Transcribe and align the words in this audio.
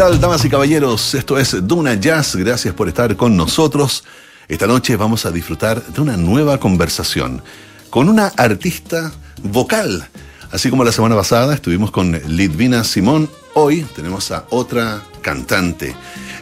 tal, 0.00 0.18
damas 0.18 0.42
y 0.46 0.48
caballeros? 0.48 1.14
Esto 1.14 1.38
es 1.38 1.54
Duna 1.68 1.92
Jazz. 1.92 2.34
Gracias 2.34 2.72
por 2.72 2.88
estar 2.88 3.14
con 3.16 3.36
nosotros. 3.36 4.02
Esta 4.48 4.66
noche 4.66 4.96
vamos 4.96 5.26
a 5.26 5.30
disfrutar 5.30 5.84
de 5.84 6.00
una 6.00 6.16
nueva 6.16 6.58
conversación 6.58 7.42
con 7.90 8.08
una 8.08 8.28
artista 8.28 9.12
vocal. 9.42 10.08
Así 10.52 10.70
como 10.70 10.84
la 10.84 10.92
semana 10.92 11.16
pasada 11.16 11.52
estuvimos 11.52 11.90
con 11.90 12.12
Lidvina 12.12 12.82
Simón, 12.82 13.28
hoy 13.52 13.82
tenemos 13.94 14.30
a 14.30 14.46
otra 14.48 15.02
cantante. 15.20 15.94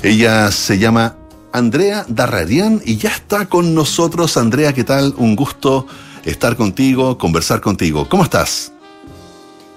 Ella 0.05 0.53
se 0.53 0.79
llama 0.79 1.17
Andrea 1.53 2.05
Darrarian 2.07 2.81
y 2.85 2.97
ya 2.97 3.11
está 3.11 3.47
con 3.47 3.75
nosotros. 3.75 4.37
Andrea, 4.37 4.73
¿qué 4.73 4.85
tal? 4.85 5.15
Un 5.17 5.35
gusto 5.35 5.85
estar 6.25 6.55
contigo, 6.55 7.19
conversar 7.19 7.61
contigo. 7.61 8.09
¿Cómo 8.09 8.23
estás? 8.23 8.71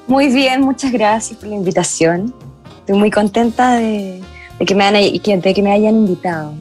Muy 0.06 0.28
bien, 0.28 0.62
muchas 0.62 0.92
gracias 0.92 1.40
por 1.40 1.50
la 1.50 1.56
invitación. 1.56 2.32
Estoy 2.92 3.00
muy 3.00 3.10
contenta 3.10 3.76
de, 3.76 4.22
que, 4.68 4.76
me 4.76 4.84
hayan, 4.84 5.40
de 5.40 5.54
que 5.54 5.64
me 5.64 5.72
hayan 5.72 5.96
invitado. 5.96 6.54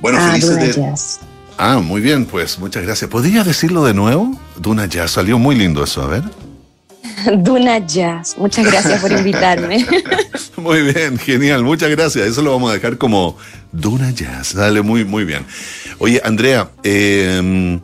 Bueno, 0.00 0.18
a 0.18 0.28
felices 0.28 0.50
Duna 0.50 0.62
de... 0.62 0.72
Jazz. 0.72 1.18
Ah, 1.58 1.80
muy 1.80 2.00
bien, 2.00 2.26
pues 2.26 2.60
muchas 2.60 2.84
gracias. 2.84 3.10
¿Podrías 3.10 3.44
decirlo 3.44 3.84
de 3.84 3.92
nuevo? 3.92 4.38
Duna 4.56 4.86
Jazz, 4.86 5.10
salió 5.10 5.40
muy 5.40 5.56
lindo 5.56 5.82
eso, 5.82 6.00
a 6.00 6.06
ver. 6.06 6.22
Duna 7.38 7.84
Jazz. 7.84 8.36
Muchas 8.38 8.66
gracias 8.66 9.00
por 9.00 9.10
invitarme. 9.10 9.84
Muy 10.56 10.82
bien, 10.92 11.18
genial, 11.18 11.64
muchas 11.64 11.90
gracias. 11.90 12.24
Eso 12.24 12.42
lo 12.42 12.52
vamos 12.52 12.70
a 12.70 12.74
dejar 12.74 12.96
como 12.96 13.36
Duna 13.72 14.12
Jazz. 14.12 14.48
Sale 14.48 14.80
muy, 14.80 15.04
muy 15.04 15.24
bien. 15.24 15.44
Oye, 15.98 16.20
Andrea, 16.24 16.70
eh, 16.84 17.80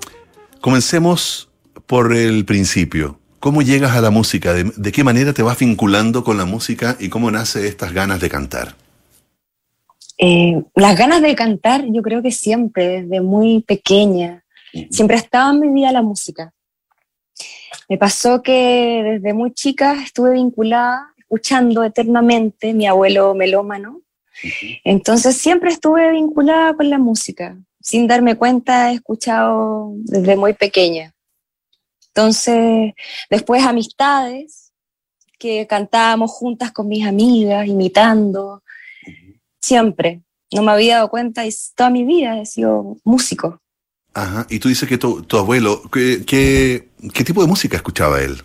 comencemos 0.61 1.48
por 1.89 2.15
el 2.15 2.45
principio. 2.45 3.19
¿Cómo 3.41 3.62
llegas 3.62 3.97
a 3.97 4.01
la 4.01 4.10
música? 4.10 4.52
¿De, 4.52 4.65
de 4.65 4.92
qué 4.92 5.05
manera 5.05 5.33
te 5.33 5.42
vas 5.42 5.58
vinculando 5.58 6.25
con 6.25 6.36
la 6.36 6.44
música 6.44 6.97
y 6.98 7.08
cómo 7.08 7.31
nace 7.31 7.69
estas 7.69 7.92
ganas 7.92 8.20
de 8.20 8.28
cantar? 8.28 8.75
Eh, 10.19 10.61
las 10.75 10.98
ganas 10.98 11.22
de 11.22 11.36
cantar, 11.36 11.84
yo 11.89 12.03
creo 12.03 12.20
que 12.22 12.33
siempre, 12.33 13.03
desde 13.03 13.20
muy 13.20 13.62
pequeña, 13.62 14.44
siempre 14.91 15.16
ha 15.16 15.20
estado 15.20 15.53
en 15.53 15.61
mi 15.61 15.69
vida 15.69 15.92
la 15.92 16.03
música. 16.03 16.53
Me 17.89 17.97
pasó 17.97 18.42
que 18.42 19.03
desde 19.05 19.33
muy 19.33 19.53
chica 19.55 20.03
estuve 20.03 20.33
vinculada, 20.33 21.14
escuchando 21.16 21.84
eternamente 21.84 22.75
mi 22.75 22.86
abuelo 22.86 23.33
melómano. 23.34 24.03
Entonces 24.84 25.36
siempre 25.36 25.70
estuve 25.70 26.11
vinculada 26.11 26.75
con 26.75 26.91
la 26.91 26.98
música. 26.98 27.56
Sin 27.81 28.09
darme 28.09 28.34
cuenta, 28.34 28.91
he 28.91 28.94
escuchado 28.94 29.92
desde 29.94 30.36
muy 30.36 30.53
pequeña. 30.53 31.14
Entonces, 32.19 32.94
después 33.30 33.62
amistades, 33.64 34.72
que 35.38 35.69
cantábamos 35.69 36.33
juntas 36.33 36.72
con 36.72 36.88
mis 36.88 37.06
amigas, 37.06 37.69
imitando, 37.69 38.64
siempre. 39.60 40.22
No 40.50 40.62
me 40.62 40.72
había 40.72 40.97
dado 40.97 41.10
cuenta 41.10 41.47
y 41.47 41.50
toda 41.77 41.91
mi 41.91 42.02
vida 42.02 42.41
he 42.41 42.44
sido 42.44 42.97
músico. 43.05 43.62
Ajá, 44.14 44.48
y 44.50 44.58
tú 44.58 44.69
dices 44.69 44.88
que 44.88 44.98
tu, 44.98 45.22
tu 45.22 45.38
abuelo, 45.38 45.80
¿qué, 45.92 46.25
qué, 46.27 46.88
qué 47.14 47.22
tipo 47.22 47.41
de 47.41 47.47
música 47.47 47.77
escuchaba 47.77 48.20
él? 48.20 48.42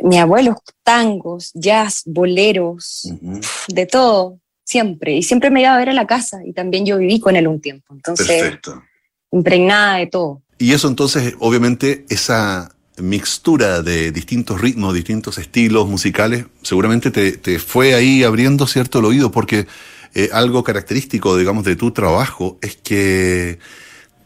Mi 0.00 0.18
abuelo, 0.18 0.56
tangos, 0.82 1.52
jazz, 1.54 2.02
boleros, 2.06 3.08
Ujú. 3.22 3.40
de 3.68 3.86
todo, 3.86 4.40
siempre. 4.64 5.14
Y 5.14 5.22
siempre 5.22 5.50
me 5.50 5.60
iba 5.60 5.72
a 5.72 5.78
ver 5.78 5.90
a 5.90 5.94
la 5.94 6.08
casa 6.08 6.40
y 6.44 6.52
también 6.52 6.84
yo 6.84 6.98
viví 6.98 7.20
con 7.20 7.36
él 7.36 7.46
un 7.46 7.60
tiempo. 7.60 7.94
Entonces, 7.94 8.26
Perfecto. 8.26 8.82
impregnada 9.30 9.98
de 9.98 10.08
todo. 10.08 10.42
Y 10.58 10.72
eso 10.72 10.88
entonces, 10.88 11.34
obviamente, 11.38 12.06
esa 12.08 12.70
mixtura 12.98 13.82
de 13.82 14.10
distintos 14.10 14.60
ritmos, 14.60 14.94
distintos 14.94 15.38
estilos 15.38 15.86
musicales, 15.86 16.46
seguramente 16.62 17.10
te, 17.10 17.32
te 17.32 17.58
fue 17.58 17.94
ahí 17.94 18.24
abriendo 18.24 18.66
cierto 18.66 19.00
el 19.00 19.04
oído, 19.04 19.30
porque 19.30 19.66
eh, 20.14 20.30
algo 20.32 20.64
característico, 20.64 21.36
digamos, 21.36 21.64
de 21.64 21.76
tu 21.76 21.90
trabajo 21.90 22.58
es 22.62 22.76
que 22.76 23.58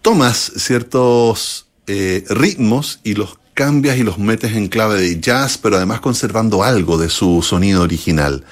tomas 0.02 0.52
ciertos 0.56 1.66
eh, 1.88 2.24
ritmos 2.30 3.00
y 3.02 3.14
los 3.14 3.40
cambias 3.54 3.98
y 3.98 4.04
los 4.04 4.16
metes 4.16 4.52
en 4.52 4.68
clave 4.68 5.00
de 5.00 5.20
jazz, 5.20 5.58
pero 5.58 5.76
además 5.76 6.00
conservando 6.00 6.62
algo 6.62 6.96
de 6.96 7.10
su 7.10 7.42
sonido 7.42 7.82
original. 7.82 8.44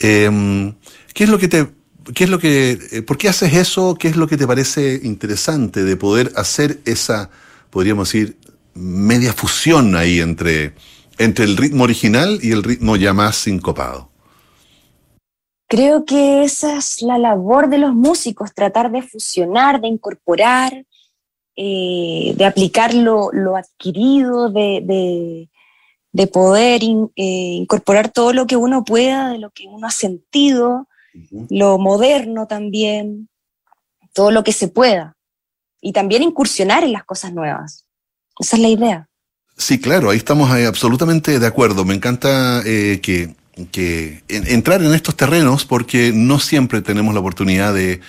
Em, 0.00 0.74
¿Qué 1.14 1.24
es 1.24 1.30
lo 1.30 1.38
que 1.38 1.46
te 1.46 1.68
¿Qué 2.14 2.24
es 2.24 2.30
lo 2.30 2.38
que, 2.38 2.78
eh, 2.92 3.02
¿Por 3.02 3.16
qué 3.16 3.28
haces 3.28 3.54
eso? 3.54 3.94
¿Qué 3.94 4.08
es 4.08 4.16
lo 4.16 4.26
que 4.26 4.36
te 4.36 4.46
parece 4.46 5.00
interesante 5.04 5.84
de 5.84 5.96
poder 5.96 6.32
hacer 6.36 6.80
esa, 6.84 7.30
podríamos 7.70 8.08
decir, 8.12 8.36
media 8.74 9.32
fusión 9.32 9.96
ahí 9.96 10.20
entre, 10.20 10.74
entre 11.18 11.44
el 11.44 11.56
ritmo 11.56 11.84
original 11.84 12.38
y 12.42 12.52
el 12.52 12.62
ritmo 12.62 12.96
ya 12.96 13.12
más 13.14 13.36
sincopado? 13.36 14.10
Creo 15.68 16.04
que 16.04 16.44
esa 16.44 16.76
es 16.76 17.00
la 17.00 17.16
labor 17.18 17.68
de 17.68 17.78
los 17.78 17.94
músicos, 17.94 18.52
tratar 18.54 18.92
de 18.92 19.02
fusionar, 19.02 19.80
de 19.80 19.88
incorporar, 19.88 20.84
eh, 21.56 22.34
de 22.36 22.44
aplicar 22.44 22.92
lo, 22.92 23.30
adquirido, 23.56 24.50
de, 24.50 24.82
de- 24.84 25.48
de 26.12 26.26
poder 26.28 26.80
eh, 26.84 27.22
incorporar 27.56 28.08
todo 28.08 28.32
lo 28.32 28.46
que 28.46 28.56
uno 28.56 28.84
pueda, 28.84 29.30
de 29.30 29.38
lo 29.38 29.50
que 29.50 29.66
uno 29.66 29.88
ha 29.88 29.90
sentido, 29.90 30.86
lo 31.50 31.78
moderno 31.78 32.46
también, 32.46 33.28
todo 34.12 34.30
lo 34.30 34.44
que 34.44 34.52
se 34.52 34.68
pueda. 34.68 35.16
Y 35.80 35.92
también 35.92 36.22
incursionar 36.22 36.82
en 36.84 36.92
las 36.92 37.04
cosas 37.04 37.32
nuevas. 37.34 37.84
Esa 38.38 38.56
es 38.56 38.62
la 38.62 38.68
idea. 38.68 39.08
Sí, 39.56 39.80
claro, 39.80 40.10
ahí 40.10 40.16
estamos 40.16 40.50
absolutamente 40.50 41.38
de 41.38 41.46
acuerdo. 41.46 41.84
Me 41.84 41.94
encanta 41.94 42.62
eh, 42.64 43.00
que, 43.02 43.34
que 43.70 44.22
en- 44.28 44.46
entrar 44.48 44.82
en 44.82 44.92
estos 44.94 45.16
terrenos 45.16 45.64
porque 45.64 46.10
no 46.12 46.40
siempre 46.40 46.80
tenemos 46.82 47.14
la 47.14 47.20
oportunidad 47.20 47.72
de, 47.74 48.00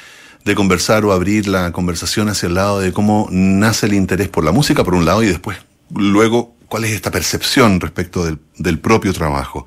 de 0.44 0.56
conversar 0.56 1.06
o 1.06 1.12
abrir 1.12 1.48
la 1.48 1.72
conversación 1.72 2.30
hacia 2.30 2.48
el 2.48 2.56
lado 2.56 2.80
de 2.80 2.94
cómo 2.94 3.28
nace 3.30 3.86
el 3.86 3.94
interés 3.94 4.30
por 4.30 4.44
la 4.44 4.52
música, 4.52 4.84
por 4.84 4.96
un 4.96 5.06
lado, 5.06 5.22
y 5.22 5.28
después, 5.28 5.58
luego, 5.94 6.55
cuál 6.68 6.86
es 6.86 6.92
esta 6.92 7.12
percepción 7.12 7.80
respecto 7.80 8.26
del, 8.26 8.40
del 8.58 8.80
propio 8.80 9.14
trabajo. 9.14 9.66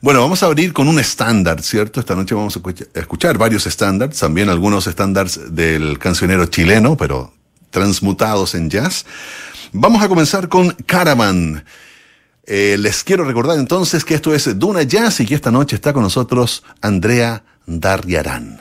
Bueno, 0.00 0.20
vamos 0.20 0.42
a 0.42 0.46
abrir 0.46 0.72
con 0.72 0.88
un 0.88 0.98
estándar, 0.98 1.62
¿cierto? 1.62 2.00
Esta 2.00 2.14
noche 2.14 2.34
vamos 2.34 2.56
a 2.56 2.58
escucha- 2.60 2.86
a 2.94 2.98
escuchar 2.98 3.38
varios 3.38 3.66
estándares, 3.66 4.18
también 4.18 4.48
algunos 4.48 4.86
estándares 4.86 5.54
del 5.54 5.98
cancionero 5.98 6.46
chileno, 6.46 6.96
pero 6.96 7.32
transmutados 7.70 8.54
en 8.54 8.70
jazz. 8.70 9.04
Vamos 9.72 10.02
a 10.02 10.08
comenzar 10.08 10.48
con 10.48 10.70
Caravan. 10.86 11.64
Eh, 12.46 12.76
les 12.78 13.02
quiero 13.02 13.24
recordar 13.24 13.58
entonces 13.58 14.04
que 14.04 14.14
esto 14.14 14.32
es 14.34 14.58
Duna 14.58 14.82
Jazz 14.84 15.20
y 15.20 15.26
que 15.26 15.34
esta 15.34 15.50
noche 15.50 15.74
está 15.76 15.92
con 15.92 16.02
nosotros 16.04 16.62
Andrea 16.80 17.42
Darriarán. 17.66 18.60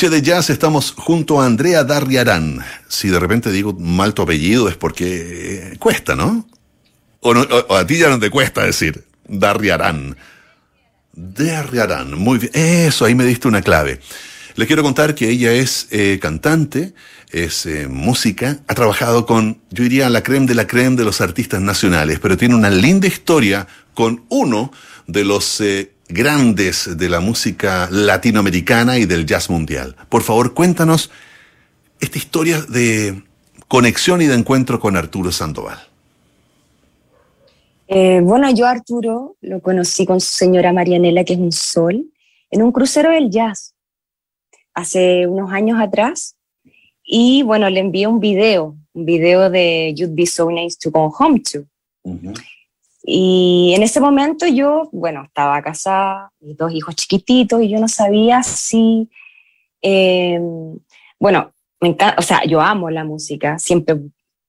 Noche 0.00 0.16
de 0.16 0.22
jazz 0.22 0.48
estamos 0.48 0.94
junto 0.96 1.42
a 1.42 1.44
Andrea 1.44 1.84
Darriarán. 1.84 2.64
Si 2.88 3.08
de 3.08 3.20
repente 3.20 3.52
digo 3.52 3.74
mal 3.74 4.14
tu 4.14 4.22
apellido 4.22 4.66
es 4.70 4.74
porque 4.74 5.76
cuesta, 5.78 6.16
¿no? 6.16 6.48
O, 7.20 7.34
a 7.76 7.86
ti 7.86 7.98
ya 7.98 8.08
no 8.08 8.18
te 8.18 8.30
cuesta 8.30 8.64
decir 8.64 9.04
Darriarán. 9.28 10.16
Darriarán, 11.12 12.14
muy 12.14 12.38
bien. 12.38 12.50
Eso, 12.54 13.04
ahí 13.04 13.14
me 13.14 13.26
diste 13.26 13.46
una 13.46 13.60
clave. 13.60 14.00
Les 14.54 14.66
quiero 14.66 14.82
contar 14.82 15.14
que 15.14 15.28
ella 15.28 15.52
es 15.52 15.86
eh, 15.90 16.18
cantante, 16.18 16.94
es 17.30 17.66
eh, 17.66 17.86
música, 17.86 18.60
ha 18.68 18.74
trabajado 18.74 19.26
con, 19.26 19.60
yo 19.68 19.82
diría, 19.82 20.08
la 20.08 20.22
creme 20.22 20.46
de 20.46 20.54
la 20.54 20.66
creme 20.66 20.96
de 20.96 21.04
los 21.04 21.20
artistas 21.20 21.60
nacionales, 21.60 22.20
pero 22.20 22.38
tiene 22.38 22.54
una 22.54 22.70
linda 22.70 23.06
historia 23.06 23.66
con 23.92 24.24
uno 24.30 24.72
de 25.06 25.24
los 25.24 25.60
eh, 25.60 25.92
grandes 26.12 26.96
de 26.96 27.08
la 27.08 27.20
música 27.20 27.88
latinoamericana 27.90 28.98
y 28.98 29.06
del 29.06 29.26
jazz 29.26 29.50
mundial. 29.50 29.96
Por 30.08 30.22
favor, 30.22 30.54
cuéntanos 30.54 31.10
esta 32.00 32.18
historia 32.18 32.60
de 32.62 33.22
conexión 33.68 34.20
y 34.22 34.26
de 34.26 34.34
encuentro 34.34 34.80
con 34.80 34.96
Arturo 34.96 35.30
Sandoval. 35.32 35.78
Eh, 37.88 38.20
bueno, 38.22 38.50
yo 38.52 38.66
Arturo 38.66 39.36
lo 39.40 39.60
conocí 39.60 40.06
con 40.06 40.20
su 40.20 40.28
señora 40.28 40.72
Marianela, 40.72 41.24
que 41.24 41.32
es 41.32 41.38
un 41.40 41.52
sol, 41.52 42.06
en 42.50 42.62
un 42.62 42.70
crucero 42.70 43.10
del 43.10 43.30
jazz, 43.30 43.74
hace 44.74 45.26
unos 45.26 45.52
años 45.52 45.80
atrás. 45.80 46.36
Y 47.04 47.42
bueno, 47.42 47.68
le 47.68 47.80
envié 47.80 48.06
un 48.06 48.20
video, 48.20 48.76
un 48.92 49.04
video 49.04 49.50
de 49.50 49.92
You'd 49.96 50.14
Be 50.14 50.26
So 50.26 50.50
Nice 50.50 50.76
to 50.80 50.90
Go 50.90 51.12
Home 51.18 51.40
To. 51.52 51.64
Y 53.02 53.72
en 53.74 53.82
ese 53.82 54.00
momento 54.00 54.46
yo, 54.46 54.88
bueno, 54.92 55.24
estaba 55.24 55.60
casada, 55.62 56.30
mis 56.40 56.56
dos 56.56 56.72
hijos 56.72 56.94
chiquititos, 56.96 57.62
y 57.62 57.68
yo 57.68 57.80
no 57.80 57.88
sabía 57.88 58.42
si, 58.42 59.08
em, 59.80 60.78
bueno, 61.18 61.52
me 61.80 61.88
encanta, 61.88 62.16
o 62.18 62.22
sea, 62.22 62.44
yo 62.44 62.60
amo 62.60 62.90
la 62.90 63.04
música, 63.04 63.58
siempre 63.58 63.96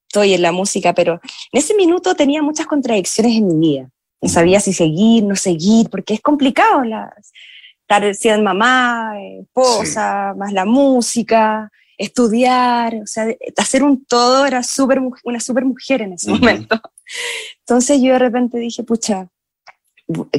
estoy 0.07 0.33
en 0.33 0.41
la 0.41 0.51
música, 0.51 0.93
pero 0.93 1.13
en 1.13 1.59
ese 1.59 1.75
minuto 1.75 2.15
tenía 2.15 2.41
muchas 2.41 2.67
contradicciones 2.67 3.37
en 3.37 3.47
mi 3.47 3.69
vida. 3.69 3.89
No 4.21 4.29
sabía 4.29 4.59
si 4.59 4.73
seguir, 4.73 5.23
no 5.23 5.35
seguir, 5.35 5.89
porque 5.89 6.13
es 6.13 6.21
complicado 6.21 6.83
la, 6.83 7.13
estar 7.91 8.15
siendo 8.15 8.43
mamá, 8.43 9.13
esposa, 9.41 10.33
más 10.37 10.53
la 10.53 10.65
música, 10.65 11.71
estudiar, 12.01 12.95
o 12.95 13.05
sea, 13.05 13.27
hacer 13.57 13.83
un 13.83 14.05
todo, 14.05 14.45
era 14.45 14.63
super, 14.63 14.99
una 15.23 15.39
super 15.39 15.65
mujer 15.65 16.01
en 16.01 16.13
ese 16.13 16.31
momento. 16.31 16.81
Entonces 17.59 18.01
yo 18.01 18.13
de 18.13 18.19
repente 18.19 18.57
dije, 18.57 18.83
pucha, 18.83 19.27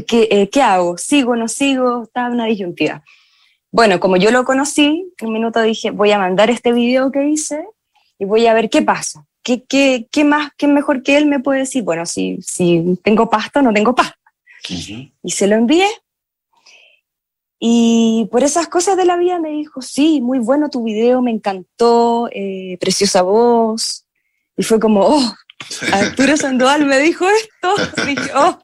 ¿qué, 0.06 0.28
eh, 0.30 0.48
¿qué 0.50 0.62
hago? 0.62 0.98
¿Sigo, 0.98 1.36
no 1.36 1.46
sigo? 1.48 2.02
Estaba 2.02 2.30
una 2.30 2.46
disyuntiva. 2.46 3.02
Bueno, 3.70 4.00
como 4.00 4.16
yo 4.16 4.30
lo 4.30 4.44
conocí, 4.44 5.12
en 5.18 5.26
un 5.28 5.32
minuto 5.32 5.62
dije, 5.62 5.92
voy 5.92 6.10
a 6.10 6.18
mandar 6.18 6.50
este 6.50 6.72
video 6.72 7.10
que 7.12 7.28
hice 7.28 7.64
y 8.18 8.24
voy 8.24 8.46
a 8.46 8.54
ver 8.54 8.68
qué 8.68 8.82
pasa. 8.82 9.24
¿Qué, 9.42 9.64
qué, 9.64 10.08
qué 10.10 10.24
más, 10.24 10.50
qué 10.56 10.66
mejor 10.66 11.02
que 11.02 11.16
él 11.16 11.26
me 11.26 11.40
puede 11.40 11.60
decir? 11.60 11.82
Bueno, 11.82 12.06
si, 12.06 12.38
si 12.42 12.98
tengo 13.02 13.30
pasta 13.30 13.60
o 13.60 13.62
no 13.62 13.72
tengo 13.72 13.94
pasta. 13.94 14.18
Y 14.68 15.30
se 15.30 15.46
lo 15.46 15.56
envié. 15.56 15.86
Y 17.64 18.28
por 18.32 18.42
esas 18.42 18.66
cosas 18.66 18.96
de 18.96 19.04
la 19.04 19.16
vida 19.16 19.38
me 19.38 19.50
dijo, 19.50 19.82
sí, 19.82 20.20
muy 20.20 20.40
bueno 20.40 20.68
tu 20.68 20.82
video, 20.82 21.22
me 21.22 21.30
encantó, 21.30 22.28
eh, 22.32 22.76
preciosa 22.80 23.22
voz. 23.22 24.04
Y 24.56 24.64
fue 24.64 24.80
como, 24.80 25.06
oh, 25.06 25.34
Arturo 25.92 26.36
Sandoval 26.36 26.84
me 26.86 26.98
dijo 26.98 27.24
esto. 27.28 28.02
Dije, 28.04 28.32
oh. 28.34 28.58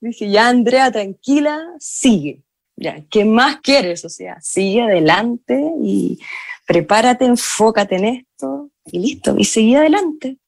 Dije, 0.00 0.30
ya 0.30 0.46
Andrea, 0.46 0.92
tranquila, 0.92 1.60
sigue. 1.80 2.44
Ya, 2.76 3.04
¿qué 3.10 3.24
más 3.24 3.60
quieres? 3.60 4.04
O 4.04 4.08
sea, 4.08 4.40
sigue 4.40 4.82
adelante 4.82 5.60
y 5.82 6.20
prepárate, 6.64 7.24
enfócate 7.24 7.96
en 7.96 8.04
esto 8.04 8.70
y 8.84 9.00
listo. 9.00 9.34
Y 9.36 9.46
seguí 9.46 9.74
adelante. 9.74 10.38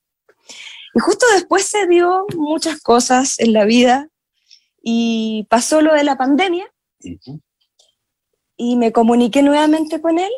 Y 0.94 1.00
justo 1.00 1.26
después 1.34 1.64
se 1.64 1.88
dio 1.88 2.24
muchas 2.36 2.80
cosas 2.80 3.40
en 3.40 3.52
la 3.52 3.64
vida 3.64 4.08
y 4.80 5.44
pasó 5.50 5.82
lo 5.82 5.92
de 5.92 6.04
la 6.04 6.16
pandemia 6.16 6.72
y 8.58 8.76
me 8.76 8.92
comuniqué 8.92 9.40
nuevamente 9.40 10.02
con 10.02 10.18
él 10.18 10.32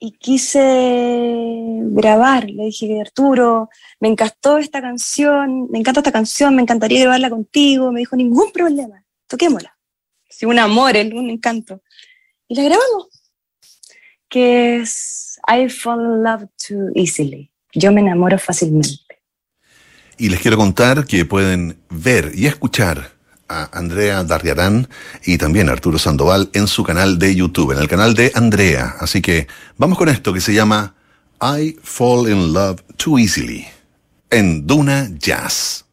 y 0.00 0.12
quise 0.12 1.78
grabar. 1.92 2.50
Le 2.50 2.64
dije, 2.64 3.00
Arturo, 3.00 3.70
me 4.00 4.08
encantó 4.08 4.58
esta 4.58 4.82
canción, 4.82 5.70
me 5.70 5.78
encanta 5.78 6.00
esta 6.00 6.12
canción, 6.12 6.54
me 6.54 6.62
encantaría 6.62 6.98
llevarla 6.98 7.30
contigo. 7.30 7.90
Me 7.92 8.00
dijo, 8.00 8.16
ningún 8.16 8.52
problema, 8.52 9.02
toquémosla. 9.28 9.78
Sí, 10.28 10.44
un 10.44 10.58
amor, 10.58 10.94
un 11.14 11.30
encanto. 11.30 11.82
Y 12.48 12.56
la 12.56 12.64
grabamos, 12.64 13.08
que 14.28 14.76
es 14.76 15.38
I 15.48 15.68
fall 15.68 16.00
in 16.00 16.22
love 16.24 16.48
too 16.68 16.90
easily. 16.94 17.50
Yo 17.72 17.92
me 17.92 18.00
enamoro 18.00 18.38
fácilmente. 18.38 18.98
Y 20.18 20.28
les 20.28 20.40
quiero 20.40 20.56
contar 20.56 21.06
que 21.06 21.24
pueden 21.24 21.78
ver 21.88 22.32
y 22.34 22.46
escuchar 22.46 23.13
a 23.48 23.70
Andrea 23.76 24.24
Darriarán 24.24 24.88
y 25.24 25.38
también 25.38 25.68
a 25.68 25.72
Arturo 25.72 25.98
Sandoval 25.98 26.50
en 26.52 26.66
su 26.66 26.84
canal 26.84 27.18
de 27.18 27.34
YouTube, 27.34 27.72
en 27.72 27.78
el 27.78 27.88
canal 27.88 28.14
de 28.14 28.32
Andrea. 28.34 28.96
Así 29.00 29.22
que 29.22 29.46
vamos 29.76 29.98
con 29.98 30.08
esto 30.08 30.32
que 30.32 30.40
se 30.40 30.54
llama 30.54 30.94
I 31.40 31.76
Fall 31.82 32.30
in 32.30 32.52
Love 32.52 32.82
Too 32.96 33.18
Easily 33.18 33.66
en 34.30 34.66
Duna 34.66 35.08
Jazz. 35.18 35.84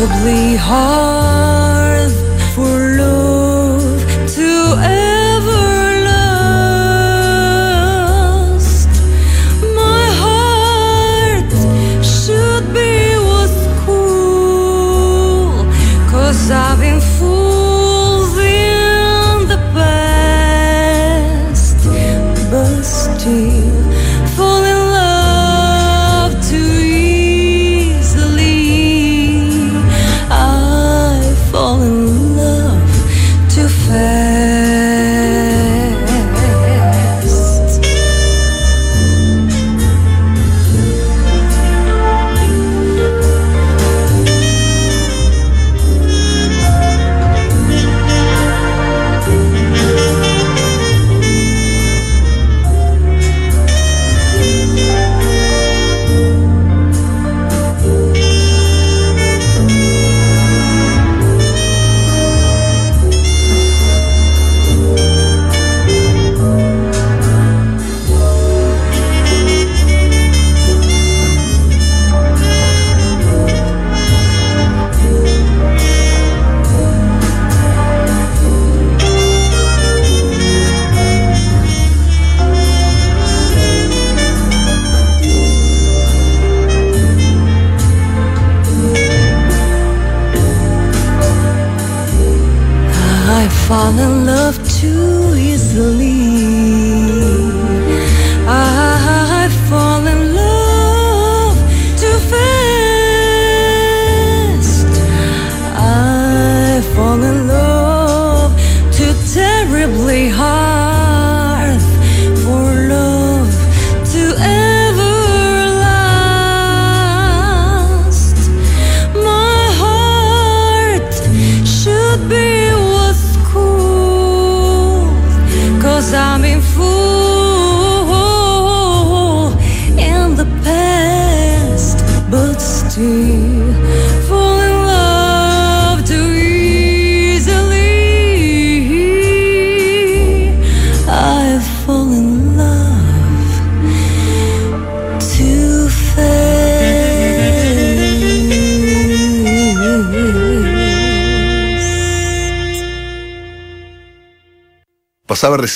Terribly 0.00 0.56
hard 0.56 1.09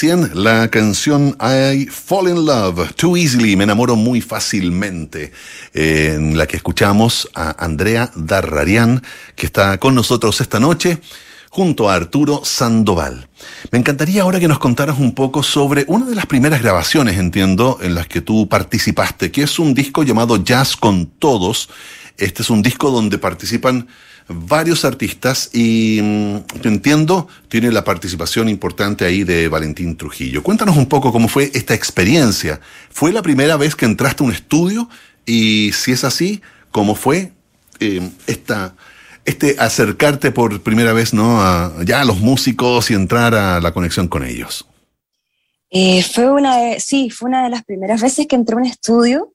la 0.03 0.69
canción 0.71 1.37
I 1.41 1.87
Fall 1.87 2.29
in 2.29 2.45
Love 2.45 2.95
Too 2.95 3.17
Easily, 3.17 3.55
me 3.55 3.63
enamoro 3.63 3.95
muy 3.95 4.21
fácilmente, 4.21 5.31
en 5.73 6.37
la 6.37 6.49
que 6.49 6.57
escuchamos 6.57 7.31
a 7.33 7.65
Andrea 7.65 8.11
Darrarian, 8.17 9.03
que 9.37 9.47
está 9.47 9.79
con 9.79 9.95
nosotros 9.95 10.41
esta 10.41 10.59
noche, 10.59 11.01
junto 11.49 11.89
a 11.89 11.95
Arturo 11.95 12.45
Sandoval. 12.45 13.29
Me 13.71 13.79
encantaría 13.79 14.23
ahora 14.23 14.41
que 14.41 14.49
nos 14.49 14.59
contaras 14.59 14.99
un 14.99 15.15
poco 15.15 15.45
sobre 15.45 15.85
una 15.87 16.07
de 16.07 16.17
las 16.17 16.27
primeras 16.27 16.61
grabaciones, 16.61 17.17
entiendo, 17.17 17.79
en 17.81 17.95
las 17.95 18.09
que 18.09 18.21
tú 18.21 18.49
participaste, 18.49 19.31
que 19.31 19.45
es 19.45 19.61
un 19.61 19.75
disco 19.75 20.03
llamado 20.03 20.43
Jazz 20.43 20.77
con 20.77 21.07
Todos. 21.07 21.71
Este 22.19 22.43
es 22.43 22.51
un 22.51 22.63
disco 22.63 22.91
donde 22.91 23.19
participan 23.19 23.87
varios 24.29 24.85
artistas 24.85 25.51
y 25.53 26.01
mm, 26.03 26.37
entiendo 26.65 27.29
tiene 27.49 27.71
la 27.71 27.85
participación 27.85 28.49
importante 28.49 29.05
ahí 29.05 29.25
de 29.25 29.49
Valentín 29.49 29.97
Trujillo. 29.97 30.43
Cuéntanos 30.43 30.77
un 30.77 30.87
poco 30.87 31.13
cómo 31.13 31.29
fue 31.29 31.51
esta 31.55 31.75
experiencia. 31.75 32.61
¿Fue 32.91 33.13
la 33.13 33.23
primera 33.23 33.57
vez 33.57 33.77
que 33.77 33.85
entraste 33.85 34.23
a 34.23 34.27
un 34.27 34.33
estudio? 34.33 34.89
Y 35.27 35.73
si 35.73 35.93
es 35.93 36.05
así, 36.05 36.43
¿cómo 36.71 36.95
fue 36.95 37.33
eh, 37.81 38.09
esta, 38.27 38.75
este 39.25 39.57
acercarte 39.59 40.31
por 40.31 40.63
primera 40.63 40.93
vez 40.93 41.13
¿no? 41.15 41.83
ya 41.83 42.01
a 42.01 42.05
los 42.05 42.21
músicos 42.21 42.91
y 42.91 42.95
entrar 42.95 43.35
a 43.35 43.61
la 43.61 43.73
conexión 43.73 44.09
con 44.09 44.25
ellos? 44.25 44.67
Eh, 45.77 46.05
fue 46.05 46.31
una 46.31 46.57
de, 46.57 46.79
sí, 46.79 47.11
fue 47.11 47.29
una 47.29 47.43
de 47.43 47.51
las 47.51 47.65
primeras 47.65 48.01
veces 48.01 48.29
que 48.29 48.37
entré 48.37 48.55
a 48.55 48.59
un 48.59 48.65
estudio. 48.65 49.33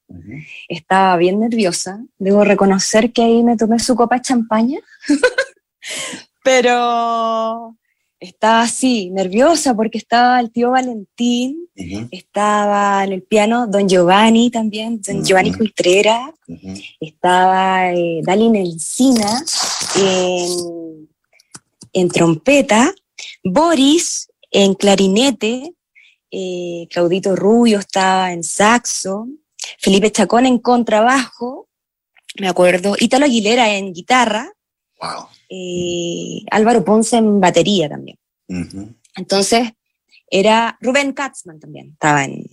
Estaba 0.70 1.18
bien 1.18 1.42
nerviosa. 1.42 2.02
Debo 2.18 2.46
reconocer 2.46 3.12
que 3.12 3.24
ahí 3.24 3.44
me 3.44 3.58
tomé 3.58 3.78
su 3.80 3.94
copa 3.94 4.16
de 4.16 4.22
champaña. 4.22 4.80
Pero 6.44 7.76
estaba 8.22 8.62
así, 8.62 9.10
nerviosa 9.10 9.76
porque 9.76 9.98
estaba 9.98 10.40
el 10.40 10.50
tío 10.50 10.72
Valentín, 10.72 11.68
estaba 12.10 13.04
en 13.04 13.12
el 13.12 13.24
piano 13.24 13.68
Don 13.68 13.90
Giovanni 13.90 14.50
también, 14.50 15.02
Don. 15.02 15.26
Giovanni 15.26 15.54
Cultrera, 15.54 16.34
estaba 17.02 17.92
eh, 17.92 18.22
Dalin 18.24 18.56
Encina 18.56 19.44
en, 19.98 21.10
en 21.92 22.10
trompeta, 22.10 22.94
Boris 23.44 24.30
en 24.52 24.74
clarinete, 24.74 25.74
eh, 26.32 26.88
Claudito 26.90 27.36
Rubio 27.36 27.80
estaba 27.80 28.32
en 28.34 28.44
saxo, 28.44 29.28
Felipe 29.80 30.12
Chacón 30.12 30.46
en 30.46 30.60
contrabajo, 30.60 31.68
me 32.40 32.48
acuerdo, 32.48 32.96
Ítalo 33.00 33.26
Aguilera 33.26 33.70
en 33.76 33.94
guitarra, 33.94 34.52
Wow. 35.02 35.28
eh, 35.50 36.42
Álvaro 36.52 36.84
Ponce 36.84 37.18
en 37.18 37.40
batería 37.40 37.88
también. 37.90 38.18
Entonces, 39.16 39.72
era 40.30 40.78
Rubén 40.82 41.14
Katzman 41.14 41.60
también, 41.60 41.92
estaba 41.94 42.24
en, 42.26 42.46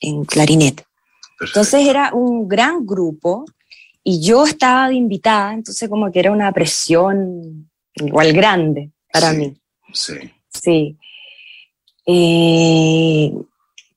en 0.00 0.24
clarinete. 0.24 0.84
Entonces 1.40 1.86
era 1.86 2.12
un 2.14 2.48
gran 2.48 2.84
grupo 2.86 3.44
y 4.02 4.20
yo 4.20 4.44
estaba 4.46 4.88
de 4.88 4.94
invitada, 4.94 5.52
entonces 5.54 5.88
como 5.88 6.10
que 6.12 6.20
era 6.20 6.30
una 6.32 6.52
presión 6.52 7.70
igual 7.94 8.32
grande 8.32 8.90
para 9.12 9.30
Sí. 9.32 9.36
mí. 9.36 9.56
Sí. 9.92 10.14
Sí. 10.48 10.98
Eh, 12.06 13.32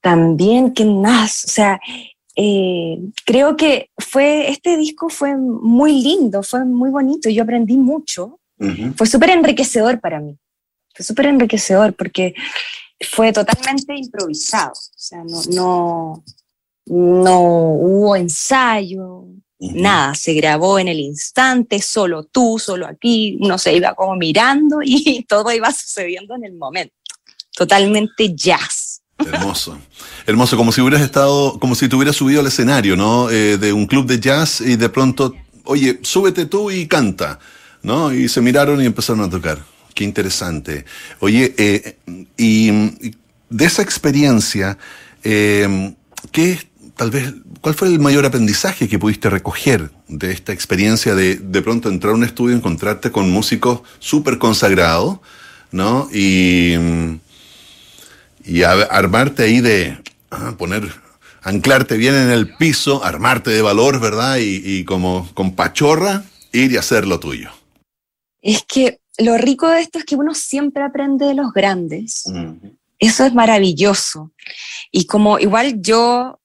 también, 0.02 0.74
¿qué 0.74 0.86
más? 0.86 1.46
O 1.46 1.50
sea, 1.50 1.80
eh, 2.36 3.00
creo 3.26 3.58
que 3.58 3.90
fue, 3.98 4.50
este 4.50 4.78
disco 4.78 5.10
fue 5.10 5.36
muy 5.36 6.02
lindo, 6.02 6.44
fue 6.44 6.64
muy 6.66 6.90
bonito, 6.90 7.30
yo 7.30 7.44
aprendí 7.44 7.78
mucho, 7.78 8.40
fue 8.96 9.08
súper 9.08 9.32
enriquecedor 9.32 10.00
para 10.00 10.20
mí, 10.20 10.38
fue 10.94 11.04
súper 11.04 11.26
enriquecedor 11.28 11.94
porque 11.94 12.34
fue 13.12 13.34
totalmente 13.34 13.96
improvisado, 13.96 14.72
o 14.72 14.98
sea, 15.00 15.24
no, 15.24 15.42
no, 15.50 16.24
no 16.86 17.42
hubo 17.42 18.16
ensayo, 18.16 19.26
nada, 19.60 20.14
se 20.16 20.34
grabó 20.34 20.80
en 20.80 20.88
el 20.88 21.00
instante, 21.00 21.82
solo 21.82 22.24
tú, 22.24 22.60
solo 22.60 22.86
aquí, 22.86 23.38
uno 23.42 23.58
se 23.58 23.76
iba 23.76 23.96
como 23.96 24.16
mirando 24.16 24.80
y 24.84 25.24
todo 25.24 25.52
iba 25.52 25.72
sucediendo 25.72 26.36
en 26.36 26.46
el 26.46 26.54
momento. 26.54 26.94
Totalmente 27.58 28.36
jazz. 28.36 29.02
Hermoso. 29.18 29.80
Hermoso, 30.28 30.56
como 30.58 30.72
si 30.72 30.80
hubieras 30.80 31.02
estado, 31.02 31.58
como 31.60 31.74
si 31.74 31.90
te 31.90 31.96
hubieras 31.96 32.16
subido 32.16 32.42
al 32.42 32.46
escenario, 32.46 32.96
¿no? 32.96 33.32
Eh, 33.32 33.58
de 33.58 33.74
un 33.74 33.88
club 33.88 34.06
de 34.06 34.20
jazz 34.20 34.62
y 34.62 34.76
de 34.76 34.90
pronto, 34.90 35.34
oye, 35.64 36.00
súbete 36.04 36.46
tú 36.46 36.70
y 36.70 36.86
canta, 36.86 37.40
¿no? 37.82 38.14
Y 38.14 38.30
se 38.30 38.42
miraron 38.42 38.80
y 38.80 38.86
empezaron 38.86 39.24
a 39.24 39.30
tocar. 39.30 39.58
Qué 39.96 40.04
interesante. 40.04 40.86
Oye, 41.20 41.56
eh, 41.58 41.98
y, 42.38 42.70
de 43.50 43.66
esa 43.66 43.82
experiencia, 43.82 44.78
eh, 45.24 45.96
¿qué 46.32 46.60
tal 46.96 47.10
vez, 47.10 47.34
cuál 47.62 47.74
fue 47.74 47.88
el 47.88 48.00
mayor 48.00 48.28
aprendizaje 48.28 48.88
que 48.88 49.00
pudiste 49.00 49.32
recoger 49.32 49.90
de 50.08 50.32
esta 50.32 50.54
experiencia 50.54 51.16
de 51.16 51.36
de 51.36 51.62
pronto 51.64 51.90
entrar 51.90 52.14
a 52.14 52.18
un 52.18 52.24
estudio, 52.24 52.56
encontrarte 52.56 53.12
con 53.12 53.32
músicos 53.32 53.82
súper 53.98 54.38
consagrados, 54.38 55.20
¿no? 55.72 56.08
Y, 56.14 56.76
y 58.48 58.64
a- 58.64 58.72
armarte 58.72 59.44
ahí 59.44 59.60
de 59.62 59.98
ah, 60.32 60.56
poner, 60.58 60.84
anclarte 61.42 61.98
bien 61.98 62.16
en 62.16 62.30
el 62.32 62.56
piso, 62.56 63.04
armarte 63.04 63.50
de 63.52 63.62
valor, 63.62 64.00
¿verdad? 64.00 64.38
Y, 64.38 64.62
y 64.64 64.86
como 64.86 65.30
con 65.34 65.56
pachorra, 65.56 66.24
ir 66.52 66.72
y 66.72 66.78
hacer 66.78 67.06
lo 67.06 67.20
tuyo. 67.20 67.52
Es 68.42 68.64
que 68.68 69.00
lo 69.18 69.38
rico 69.38 69.68
de 69.70 69.82
esto 69.82 70.00
es 70.00 70.06
que 70.06 70.16
uno 70.16 70.34
siempre 70.34 70.84
aprende 70.84 71.26
de 71.26 71.34
los 71.34 71.52
grandes. 71.54 72.24
Eso 73.00 73.26
es 73.26 73.34
maravilloso. 73.34 74.32
Y 74.92 75.06
como 75.06 75.40
igual 75.40 75.82
yo 75.82 76.40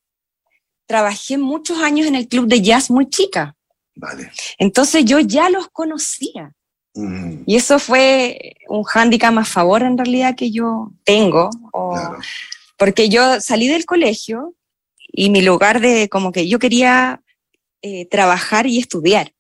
trabajé 0.87 1.39
muchos 1.39 1.79
años 1.79 2.07
en 2.07 2.15
el 2.15 2.29
club 2.29 2.47
de 2.49 2.61
jazz 2.61 2.91
muy 2.91 3.09
chica, 3.09 3.55
Vale. 3.95 4.31
entonces 4.59 5.05
yo 5.05 5.21
ya 5.21 5.49
los 5.51 5.69
conocía. 5.71 6.53
Mm, 6.95 7.45
Y 7.47 7.57
eso 7.57 7.79
fue 7.79 8.55
un 8.69 8.83
hándicap 8.85 9.37
a 9.39 9.45
favor 9.45 9.83
en 9.83 9.97
realidad 9.97 10.35
que 10.37 10.51
yo 10.51 10.91
tengo, 11.05 11.49
o- 11.73 11.93
claro. 11.95 12.19
porque 12.77 13.09
yo 13.09 13.41
salí 13.41 13.67
del 13.69 13.87
colegio 13.87 14.55
y 15.13 15.31
mi 15.31 15.41
lugar 15.43 15.81
de 15.81 16.09
como 16.09 16.33
que 16.33 16.49
yo 16.49 16.59
quería 16.59 17.23
eh, 17.83 18.07
trabajar 18.07 18.67
y 18.67 18.79
estudiar. 18.79 19.33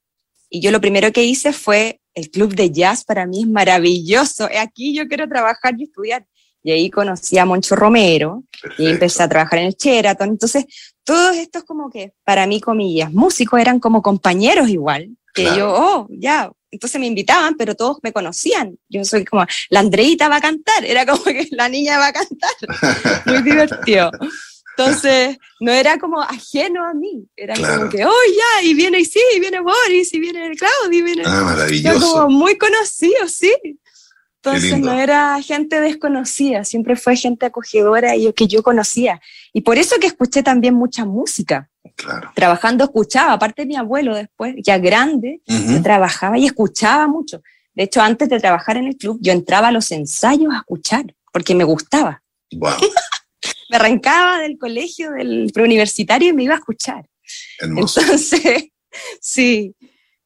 Y 0.50 0.60
yo 0.60 0.70
lo 0.70 0.80
primero 0.80 1.12
que 1.12 1.24
hice 1.24 1.52
fue 1.52 2.00
el 2.14 2.30
club 2.30 2.54
de 2.54 2.70
jazz, 2.70 3.04
para 3.04 3.24
mí 3.26 3.42
es 3.42 3.48
maravilloso. 3.48 4.48
Aquí 4.58 4.94
yo 4.94 5.06
quiero 5.08 5.28
trabajar 5.28 5.74
y 5.78 5.84
estudiar. 5.84 6.26
Y 6.64 6.70
ahí 6.72 6.90
conocí 6.90 7.38
a 7.38 7.44
Moncho 7.44 7.74
Romero 7.76 8.42
y 8.52 8.60
Perfecto. 8.60 8.90
empecé 8.90 9.22
a 9.22 9.28
trabajar 9.28 9.58
en 9.60 9.66
el 9.66 9.74
Sheraton. 9.74 10.28
Entonces, 10.28 10.64
todos 11.04 11.36
estos 11.36 11.64
como 11.64 11.88
que, 11.90 12.12
para 12.24 12.46
mí, 12.46 12.60
comillas, 12.60 13.12
músicos 13.12 13.60
eran 13.60 13.78
como 13.80 14.02
compañeros 14.02 14.68
igual. 14.68 15.10
Que 15.34 15.44
Claro. 15.44 15.56
yo, 15.58 15.74
oh, 15.74 16.06
ya. 16.10 16.50
Entonces 16.72 16.98
me 17.00 17.06
invitaban, 17.06 17.54
pero 17.56 17.76
todos 17.76 17.98
me 18.02 18.12
conocían. 18.12 18.76
Yo 18.88 19.04
soy 19.04 19.24
como, 19.24 19.46
la 19.70 19.80
Andreita 19.80 20.28
va 20.28 20.36
a 20.36 20.40
cantar. 20.40 20.84
Era 20.84 21.06
como 21.06 21.22
que 21.22 21.46
la 21.52 21.68
niña 21.68 21.98
va 21.98 22.08
a 22.08 22.12
cantar. 22.12 22.50
Muy 23.26 23.42
divertido. 23.42 24.10
Entonces, 24.76 25.36
no 25.60 25.70
era 25.70 25.98
como 25.98 26.20
ajeno 26.22 26.84
a 26.86 26.94
mí. 26.94 27.26
Era 27.36 27.54
Claro. 27.54 27.76
como 27.78 27.90
que, 27.90 28.04
oh, 28.06 28.10
ya, 28.10 28.62
y 28.66 28.72
viene, 28.74 29.00
y 29.00 29.04
sí, 29.04 29.20
y 29.36 29.38
viene 29.40 29.60
Boris, 29.60 30.14
y 30.14 30.18
viene 30.18 30.50
Claudio, 30.56 30.98
y 30.98 31.02
viene. 31.02 31.22
Ah, 31.26 31.30
Era 31.36 31.44
maravilloso. 31.44 32.12
como 32.14 32.28
muy 32.30 32.56
conocido, 32.56 33.28
sí. 33.28 33.54
Entonces 34.44 34.76
no 34.80 34.92
era 34.98 35.40
gente 35.40 35.80
desconocida, 35.80 36.64
siempre 36.64 36.96
fue 36.96 37.14
gente 37.16 37.46
acogedora 37.46 38.16
y 38.16 38.32
que 38.32 38.48
yo 38.48 38.62
conocía. 38.64 39.20
Y 39.52 39.60
por 39.62 39.78
eso 39.78 39.96
que 40.00 40.06
escuché 40.06 40.42
también 40.42 40.74
mucha 40.74 41.04
música. 41.04 41.68
Claro. 41.96 42.30
Trabajando 42.34 42.84
escuchaba, 42.84 43.32
aparte 43.32 43.62
de 43.62 43.66
mi 43.66 43.76
abuelo 43.76 44.14
después, 44.14 44.54
ya 44.62 44.78
grande, 44.78 45.42
yo 45.46 45.82
trabajaba 45.82 46.38
y 46.38 46.46
escuchaba 46.46 47.06
mucho. 47.06 47.42
De 47.74 47.84
hecho, 47.84 48.00
antes 48.00 48.28
de 48.28 48.40
trabajar 48.40 48.76
en 48.76 48.86
el 48.86 48.96
club, 48.96 49.18
yo 49.20 49.32
entraba 49.32 49.68
a 49.68 49.72
los 49.72 49.90
ensayos 49.90 50.52
a 50.52 50.58
escuchar. 50.58 51.14
porque 51.32 51.54
me 51.54 51.64
gustaba. 51.64 52.22
Wow, 52.52 52.72
Me 53.70 53.76
arrancaba 53.76 54.38
del 54.38 54.58
colegio, 54.58 55.12
del 55.12 55.50
preuniversitario 55.52 56.28
y 56.28 56.32
me 56.34 56.44
iba 56.44 56.54
a 56.54 56.58
escuchar. 56.58 57.08
hermoso. 57.58 58.00
Entonces, 58.00 58.68
sí, 59.20 59.74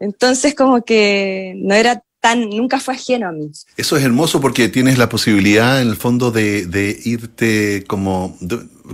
entonces 0.01 0.55
como 0.55 0.85
que 0.85 1.55
no 1.57 1.75
era 1.75 2.03
nunca 2.35 2.81
fue 2.81 2.95
ajeno 2.95 3.29
a 3.29 3.33
mí. 3.33 3.51
Eso 3.77 3.97
es 3.97 4.05
hermoso 4.05 4.41
porque 4.41 4.69
tienes 4.69 4.99
la 4.99 5.09
posibilidad, 5.09 5.81
en 5.81 5.89
el 5.89 5.97
fondo, 5.97 6.31
de, 6.31 7.01
irte 7.05 7.85
como, 7.87 8.37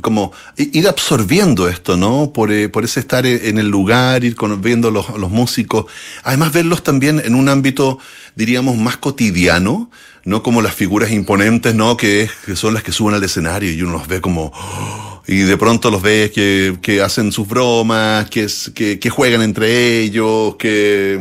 como 0.01 0.33
ir 0.57 0.89
absorbiendo 0.89 1.69
esto, 1.69 1.97
¿no? 1.97 2.33
Por, 2.33 2.53
eh, 2.53 2.69
por 2.69 2.85
ese 2.85 3.01
estar 3.01 3.25
e- 3.27 3.49
en 3.49 3.59
el 3.59 3.69
lugar, 3.69 4.25
ir 4.25 4.37
viendo 4.59 4.91
los, 4.91 5.09
los 5.19 5.31
músicos. 5.31 5.87
Además, 6.25 6.53
verlos 6.53 6.83
también 6.83 7.23
en 7.25 7.35
un 7.35 7.49
ámbito, 7.49 7.99
diríamos, 8.35 8.77
más 8.77 8.97
cotidiano, 8.97 9.91
no 10.25 10.43
como 10.43 10.63
las 10.63 10.75
figuras 10.75 11.11
imponentes, 11.11 11.75
¿no? 11.75 11.97
Que, 11.97 12.29
que 12.47 12.57
son 12.57 12.75
las 12.75 12.83
que 12.83 12.93
suben 12.93 13.15
al 13.15 13.25
escenario 13.25 13.73
y 13.73 13.83
uno 13.83 13.93
los 13.93 14.09
ve 14.09 14.21
como. 14.21 14.53
¡oh! 14.55 15.13
Y 15.27 15.37
de 15.37 15.57
pronto 15.57 15.91
los 15.91 16.03
ves 16.03 16.33
que, 16.33 16.79
que 16.83 17.01
hacen 17.01 17.31
sus 17.31 17.47
bromas, 17.47 18.29
que, 18.29 18.49
que, 18.75 18.99
que 18.99 19.11
juegan 19.11 19.43
entre 19.43 20.01
ellos, 20.01 20.57
que... 20.57 21.17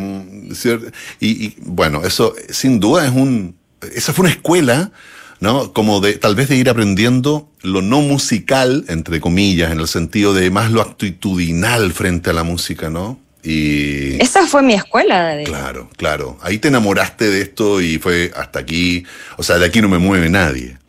Y, 1.19 1.45
y, 1.45 1.55
bueno, 1.59 2.03
eso 2.03 2.35
sin 2.49 2.79
duda 2.79 3.05
es 3.05 3.11
un... 3.11 3.55
Esa 3.95 4.13
fue 4.13 4.23
una 4.23 4.33
escuela, 4.33 4.91
¿no? 5.39 5.73
Como 5.73 5.99
de 6.01 6.13
tal 6.13 6.35
vez 6.35 6.49
de 6.49 6.55
ir 6.55 6.69
aprendiendo 6.69 7.49
lo 7.61 7.81
no 7.81 8.01
musical, 8.01 8.85
entre 8.87 9.19
comillas, 9.19 9.71
en 9.71 9.79
el 9.79 9.87
sentido 9.87 10.33
de 10.33 10.51
más 10.51 10.71
lo 10.71 10.81
actitudinal 10.81 11.91
frente 11.93 12.29
a 12.29 12.33
la 12.33 12.43
música, 12.43 12.89
¿no? 12.89 13.19
Y... 13.43 14.21
Esa 14.21 14.45
fue 14.45 14.61
mi 14.61 14.73
escuela. 14.73 15.35
Claro, 15.45 15.89
claro. 15.97 16.37
Ahí 16.41 16.59
te 16.59 16.67
enamoraste 16.67 17.29
de 17.29 17.41
esto 17.41 17.81
y 17.81 17.97
fue 17.97 18.31
hasta 18.35 18.59
aquí. 18.59 19.03
O 19.37 19.43
sea, 19.43 19.57
de 19.57 19.65
aquí 19.65 19.81
no 19.81 19.89
me 19.89 19.97
mueve 19.97 20.29
nadie. 20.29 20.77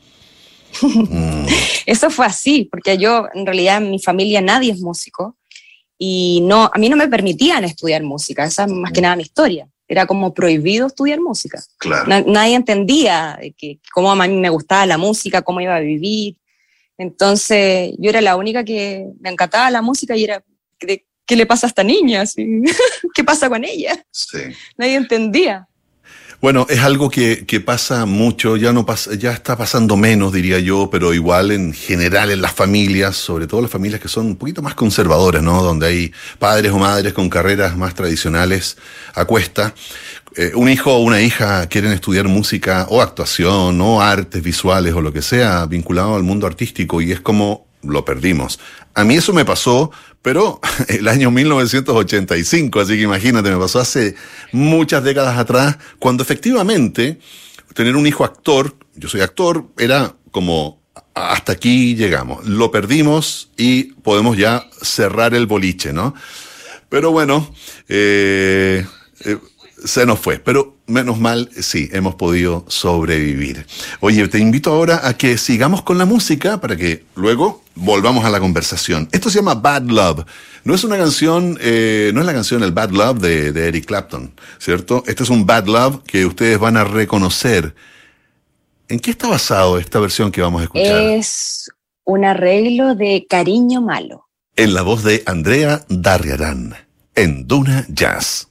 Mm, 0.82 1.46
Eso 1.84 2.08
fue 2.10 2.24
así, 2.24 2.66
porque 2.70 2.96
yo, 2.96 3.26
en 3.34 3.44
realidad, 3.44 3.76
en 3.76 3.90
mi 3.90 3.98
familia 3.98 4.40
nadie 4.40 4.72
es 4.72 4.80
músico 4.80 5.36
y 6.04 6.40
no, 6.42 6.68
a 6.74 6.78
mí 6.78 6.88
no 6.88 6.96
me 6.96 7.06
permitían 7.06 7.62
estudiar 7.62 8.02
música, 8.02 8.42
esa 8.44 8.64
es 8.64 8.72
más 8.72 8.90
que 8.90 9.00
nada 9.00 9.14
mi 9.14 9.22
historia. 9.22 9.68
Era 9.86 10.04
como 10.04 10.34
prohibido 10.34 10.88
estudiar 10.88 11.20
música. 11.20 11.62
claro. 11.78 12.08
Na- 12.08 12.22
nadie 12.26 12.56
entendía 12.56 13.38
que, 13.56 13.78
cómo 13.94 14.10
a 14.10 14.16
mí 14.26 14.34
me 14.34 14.48
gustaba 14.50 14.84
la 14.84 14.98
música, 14.98 15.42
cómo 15.42 15.60
iba 15.60 15.76
a 15.76 15.80
vivir. 15.80 16.34
Entonces, 16.98 17.92
yo 17.98 18.10
era 18.10 18.20
la 18.20 18.34
única 18.34 18.64
que 18.64 19.06
me 19.20 19.30
encantaba 19.30 19.70
la 19.70 19.80
música 19.80 20.16
y 20.16 20.24
era, 20.24 20.42
¿qué, 20.76 21.04
qué 21.24 21.36
le 21.36 21.46
pasa 21.46 21.66
a 21.66 21.68
esta 21.68 21.84
niña? 21.84 22.24
¿Qué 23.14 23.22
pasa 23.22 23.48
con 23.48 23.64
ella? 23.64 24.04
Sí. 24.10 24.38
Nadie 24.76 24.96
entendía. 24.96 25.68
Bueno, 26.42 26.66
es 26.68 26.80
algo 26.80 27.08
que, 27.08 27.46
que 27.46 27.60
pasa 27.60 28.04
mucho, 28.04 28.56
ya 28.56 28.72
no 28.72 28.84
pasa, 28.84 29.14
ya 29.14 29.30
está 29.30 29.56
pasando 29.56 29.96
menos, 29.96 30.32
diría 30.32 30.58
yo, 30.58 30.90
pero 30.90 31.14
igual 31.14 31.52
en 31.52 31.72
general 31.72 32.32
en 32.32 32.42
las 32.42 32.50
familias, 32.52 33.14
sobre 33.14 33.46
todo 33.46 33.62
las 33.62 33.70
familias 33.70 34.00
que 34.00 34.08
son 34.08 34.26
un 34.26 34.34
poquito 34.34 34.60
más 34.60 34.74
conservadoras, 34.74 35.40
¿no? 35.40 35.62
Donde 35.62 35.86
hay 35.86 36.12
padres 36.40 36.72
o 36.72 36.78
madres 36.80 37.12
con 37.12 37.30
carreras 37.30 37.76
más 37.76 37.94
tradicionales 37.94 38.76
a 39.14 39.24
cuesta. 39.24 39.72
Eh, 40.34 40.50
un 40.56 40.68
hijo 40.68 40.92
o 40.92 40.98
una 40.98 41.20
hija 41.20 41.68
quieren 41.68 41.92
estudiar 41.92 42.26
música 42.26 42.88
o 42.90 43.00
actuación 43.00 43.80
o 43.80 44.02
artes 44.02 44.42
visuales 44.42 44.94
o 44.94 45.00
lo 45.00 45.12
que 45.12 45.22
sea 45.22 45.64
vinculado 45.66 46.16
al 46.16 46.24
mundo 46.24 46.48
artístico 46.48 47.00
y 47.00 47.12
es 47.12 47.20
como 47.20 47.68
lo 47.82 48.04
perdimos. 48.04 48.58
A 48.94 49.04
mí 49.04 49.14
eso 49.14 49.32
me 49.32 49.44
pasó, 49.44 49.92
pero 50.22 50.60
el 50.88 51.08
año 51.08 51.30
1985, 51.30 52.80
así 52.80 52.96
que 52.96 53.02
imagínate, 53.02 53.50
me 53.50 53.58
pasó 53.58 53.80
hace 53.80 54.14
muchas 54.52 55.04
décadas 55.04 55.36
atrás, 55.36 55.78
cuando 55.98 56.22
efectivamente 56.22 57.18
tener 57.74 57.96
un 57.96 58.06
hijo 58.06 58.24
actor, 58.24 58.74
yo 58.94 59.08
soy 59.08 59.20
actor, 59.20 59.66
era 59.78 60.14
como 60.30 60.80
hasta 61.14 61.52
aquí 61.52 61.94
llegamos, 61.94 62.46
lo 62.46 62.70
perdimos 62.70 63.50
y 63.56 63.84
podemos 64.02 64.36
ya 64.36 64.66
cerrar 64.80 65.34
el 65.34 65.46
boliche, 65.46 65.92
¿no? 65.92 66.14
Pero 66.88 67.10
bueno, 67.10 67.54
eh, 67.88 68.86
eh, 69.24 69.38
se 69.84 70.06
nos 70.06 70.18
fue. 70.18 70.38
Pero 70.38 70.76
menos 70.86 71.18
mal, 71.18 71.50
sí, 71.60 71.88
hemos 71.92 72.14
podido 72.14 72.64
sobrevivir. 72.68 73.66
Oye, 74.00 74.26
te 74.28 74.38
invito 74.38 74.72
ahora 74.72 75.06
a 75.06 75.16
que 75.16 75.38
sigamos 75.38 75.82
con 75.82 75.98
la 75.98 76.04
música 76.04 76.60
para 76.60 76.76
que 76.76 77.04
luego 77.14 77.62
volvamos 77.74 78.24
a 78.24 78.30
la 78.30 78.40
conversación. 78.40 79.08
Esto 79.12 79.30
se 79.30 79.38
llama 79.38 79.54
Bad 79.54 79.84
Love. 79.84 80.24
No 80.64 80.74
es 80.74 80.84
una 80.84 80.96
canción, 80.96 81.58
eh, 81.60 82.10
no 82.14 82.20
es 82.20 82.26
la 82.26 82.32
canción 82.32 82.62
El 82.62 82.72
Bad 82.72 82.90
Love 82.90 83.18
de, 83.18 83.52
de 83.52 83.68
Eric 83.68 83.86
Clapton, 83.86 84.32
¿cierto? 84.58 85.02
Este 85.06 85.22
es 85.22 85.30
un 85.30 85.46
Bad 85.46 85.66
Love 85.66 86.02
que 86.04 86.24
ustedes 86.26 86.58
van 86.58 86.76
a 86.76 86.84
reconocer. 86.84 87.74
¿En 88.88 89.00
qué 89.00 89.10
está 89.10 89.28
basado 89.28 89.78
esta 89.78 89.98
versión 89.98 90.30
que 90.30 90.42
vamos 90.42 90.60
a 90.60 90.64
escuchar? 90.64 91.02
Es 91.02 91.70
un 92.04 92.24
arreglo 92.24 92.94
de 92.94 93.26
Cariño 93.28 93.80
Malo. 93.80 94.28
En 94.54 94.74
la 94.74 94.82
voz 94.82 95.02
de 95.02 95.22
Andrea 95.26 95.84
Darriarán, 95.88 96.76
en 97.14 97.48
Duna 97.48 97.86
Jazz. 97.88 98.48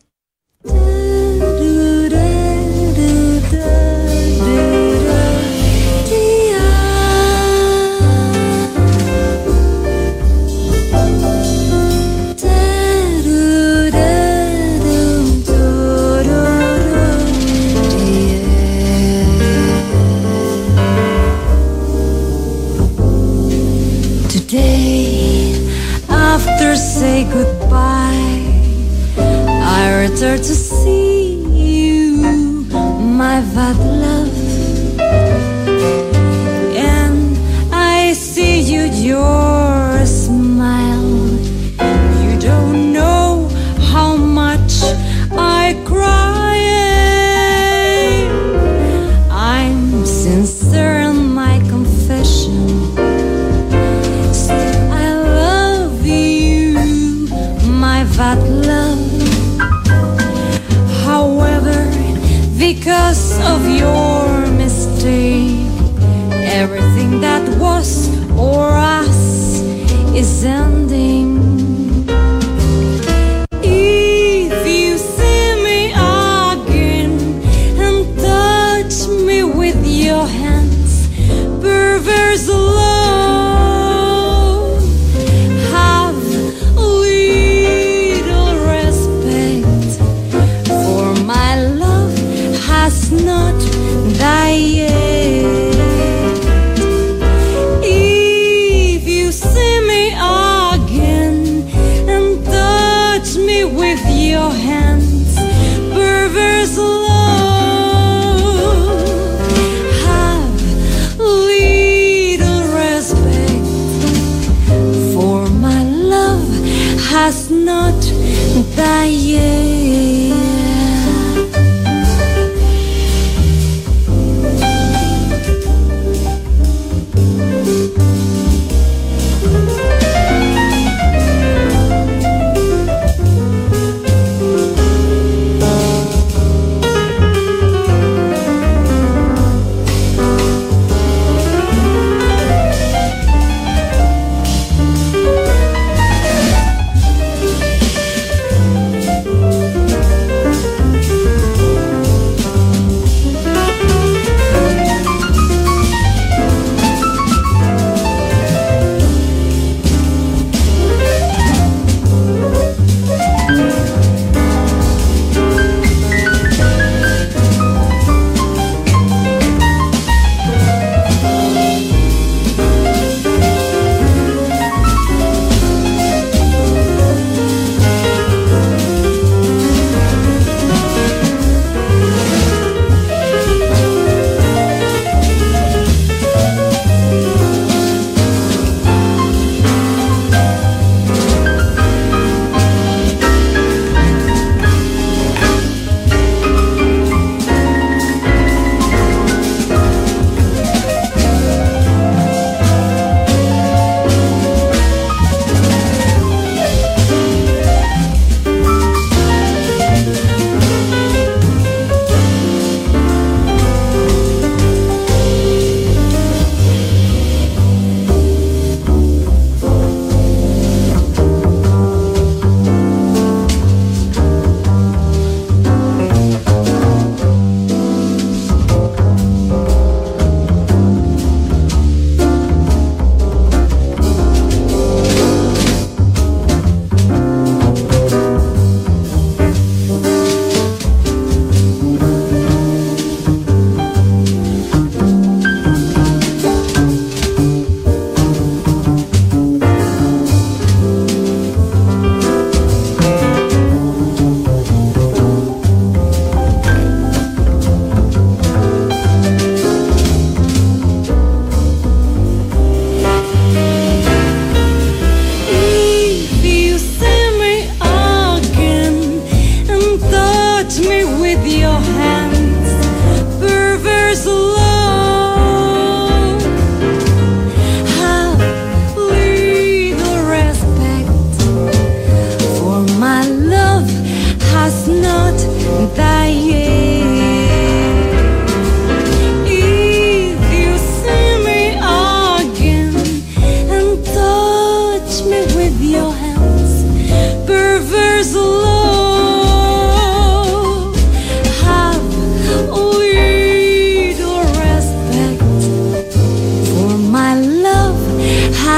Today, 24.51 25.55
after 26.09 26.75
say 26.75 27.23
goodbye, 27.23 28.43
I 29.17 30.01
return 30.01 30.39
to 30.39 30.43
see 30.43 31.35
you, 31.55 32.17
my 32.69 33.39
bad 33.55 33.77
love. 33.77 34.99
And 36.75 37.37
I 37.73 38.11
see 38.11 38.59
you, 38.59 38.81
your 38.91 39.80
because 62.75 63.37
of 63.51 63.67
your 63.67 64.47
mistake, 64.51 65.67
everything 66.31 67.19
that 67.19 67.43
was 67.59 67.89
or 68.31 68.69
us 68.69 69.59
is 70.15 70.45
ending. 70.45 71.10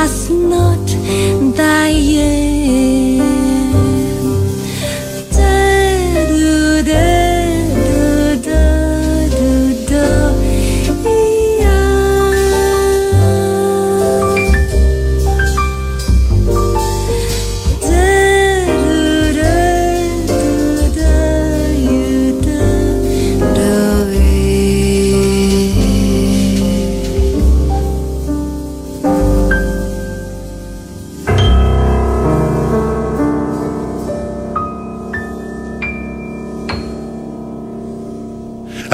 was 0.04 0.30
not 0.30 0.88
daje. 1.56 2.53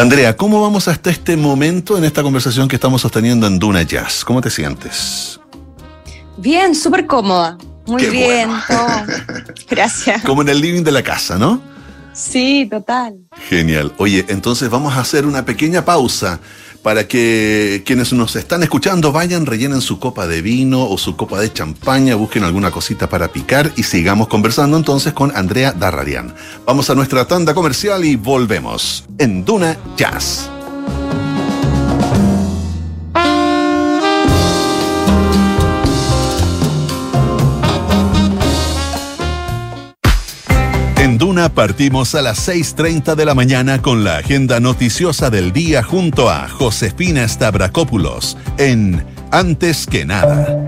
Andrea, 0.10 0.36
¿cómo 0.36 0.60
vamos 0.60 0.88
hasta 0.88 1.12
este 1.12 1.38
momento 1.38 1.96
en 1.96 2.04
esta 2.04 2.24
conversación 2.24 2.68
que 2.68 2.78
estamos 2.78 3.00
sosteniendo 3.00 3.46
en 3.46 3.60
Duna 3.60 3.84
Jazz? 3.84 4.26
¿Cómo 4.26 4.42
te 4.42 4.50
sientes? 4.50 5.40
Bien, 6.36 6.74
súper 6.74 7.06
cómoda. 7.06 7.60
Muy 7.86 8.02
Qué 8.02 8.10
bien. 8.10 8.50
bueno. 8.50 8.64
todo. 8.68 9.44
Gracias. 9.70 10.24
Como 10.24 10.42
en 10.42 10.50
el 10.50 10.60
living 10.62 10.82
de 10.82 10.92
la 10.94 11.04
casa, 11.04 11.38
¿no? 11.38 11.62
Sí, 12.12 12.68
total. 12.72 13.20
Genial. 13.50 13.94
Oye, 14.00 14.26
entonces 14.30 14.68
vamos 14.72 14.96
a 14.96 15.02
hacer 15.02 15.28
una 15.28 15.46
pequeña 15.46 15.86
pausa 15.86 16.40
para 16.82 17.08
que 17.08 17.84
quienes 17.86 18.14
nos 18.14 18.36
están 18.36 18.64
escuchando 18.64 19.12
vayan, 19.12 19.46
rellenen 19.46 19.82
su 19.82 20.00
copa 20.00 20.28
de 20.28 20.42
vino 20.42 20.88
o 20.88 20.98
su 20.98 21.16
copa 21.16 21.40
de 21.40 21.52
champaña, 21.52 22.16
busquen 22.16 22.44
alguna 22.44 22.72
cosita 22.72 23.10
para 23.10 23.32
picar 23.32 23.72
y 23.76 23.84
sigamos 23.84 24.28
conversando 24.28 24.78
entonces 24.78 25.14
con 25.14 25.36
Andrea 25.36 25.74
Darrarian. 25.74 26.34
Vamos 26.66 26.90
a 26.90 26.96
nuestra 26.96 27.26
tanda 27.26 27.54
comercial 27.54 28.06
y 28.06 28.16
volvemos 28.16 29.06
en 29.18 29.46
Duna 29.46 29.78
Jazz. 29.98 30.50
Partimos 41.48 42.16
a 42.16 42.22
las 42.22 42.50
6.30 42.50 43.16
de 43.16 43.24
la 43.24 43.34
mañana 43.34 43.82
con 43.82 44.04
la 44.04 44.18
agenda 44.18 44.60
noticiosa 44.60 45.30
del 45.30 45.54
día 45.54 45.82
junto 45.82 46.30
a 46.30 46.50
Josefina 46.50 47.26
Stavrakopoulos 47.26 48.36
en 48.58 49.06
Antes 49.32 49.88
que 49.88 50.04
nada. 50.04 50.68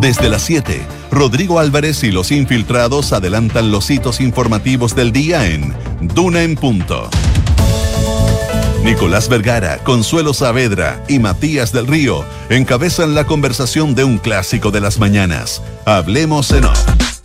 Desde 0.00 0.28
las 0.28 0.42
7, 0.42 0.82
Rodrigo 1.12 1.60
Álvarez 1.60 2.02
y 2.02 2.10
los 2.10 2.32
infiltrados 2.32 3.12
adelantan 3.12 3.70
los 3.70 3.88
hitos 3.88 4.20
informativos 4.20 4.96
del 4.96 5.12
día 5.12 5.46
en 5.46 5.72
Duna 6.00 6.42
en 6.42 6.56
Punto. 6.56 7.08
Nicolás 8.82 9.28
Vergara, 9.28 9.78
Consuelo 9.78 10.34
Saavedra 10.34 11.04
y 11.08 11.20
Matías 11.20 11.72
del 11.72 11.86
Río 11.86 12.24
encabezan 12.50 13.14
la 13.14 13.24
conversación 13.24 13.94
de 13.94 14.02
un 14.02 14.18
clásico 14.18 14.72
de 14.72 14.80
las 14.80 14.98
mañanas. 14.98 15.62
Hablemos 15.84 16.50
en 16.50 16.64
off. 16.64 17.15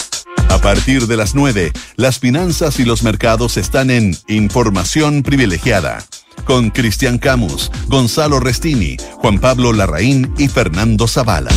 A 0.51 0.57
partir 0.57 1.07
de 1.07 1.15
las 1.15 1.33
9, 1.33 1.71
las 1.95 2.19
finanzas 2.19 2.77
y 2.81 2.83
los 2.83 3.03
mercados 3.03 3.55
están 3.55 3.89
en 3.89 4.17
Información 4.27 5.23
Privilegiada. 5.23 6.03
Con 6.43 6.71
Cristian 6.71 7.19
Camus, 7.19 7.71
Gonzalo 7.87 8.37
Restini, 8.41 8.97
Juan 9.13 9.39
Pablo 9.39 9.71
Larraín 9.71 10.33
y 10.37 10.49
Fernando 10.49 11.07
Zavala. 11.07 11.51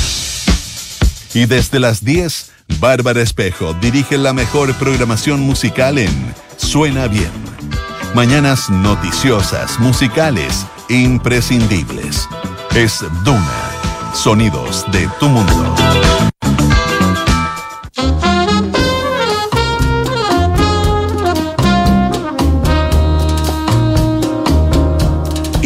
Y 1.34 1.46
desde 1.46 1.80
las 1.80 2.04
10, 2.04 2.52
Bárbara 2.78 3.20
Espejo 3.20 3.74
dirige 3.74 4.16
la 4.16 4.32
mejor 4.32 4.72
programación 4.74 5.40
musical 5.40 5.98
en 5.98 6.12
Suena 6.56 7.08
Bien. 7.08 7.32
Mañanas 8.14 8.70
noticiosas, 8.70 9.80
musicales, 9.80 10.66
imprescindibles. 10.88 12.28
Es 12.76 13.04
Duna. 13.24 13.70
Sonidos 14.14 14.84
de 14.92 15.08
tu 15.18 15.28
mundo. 15.28 15.83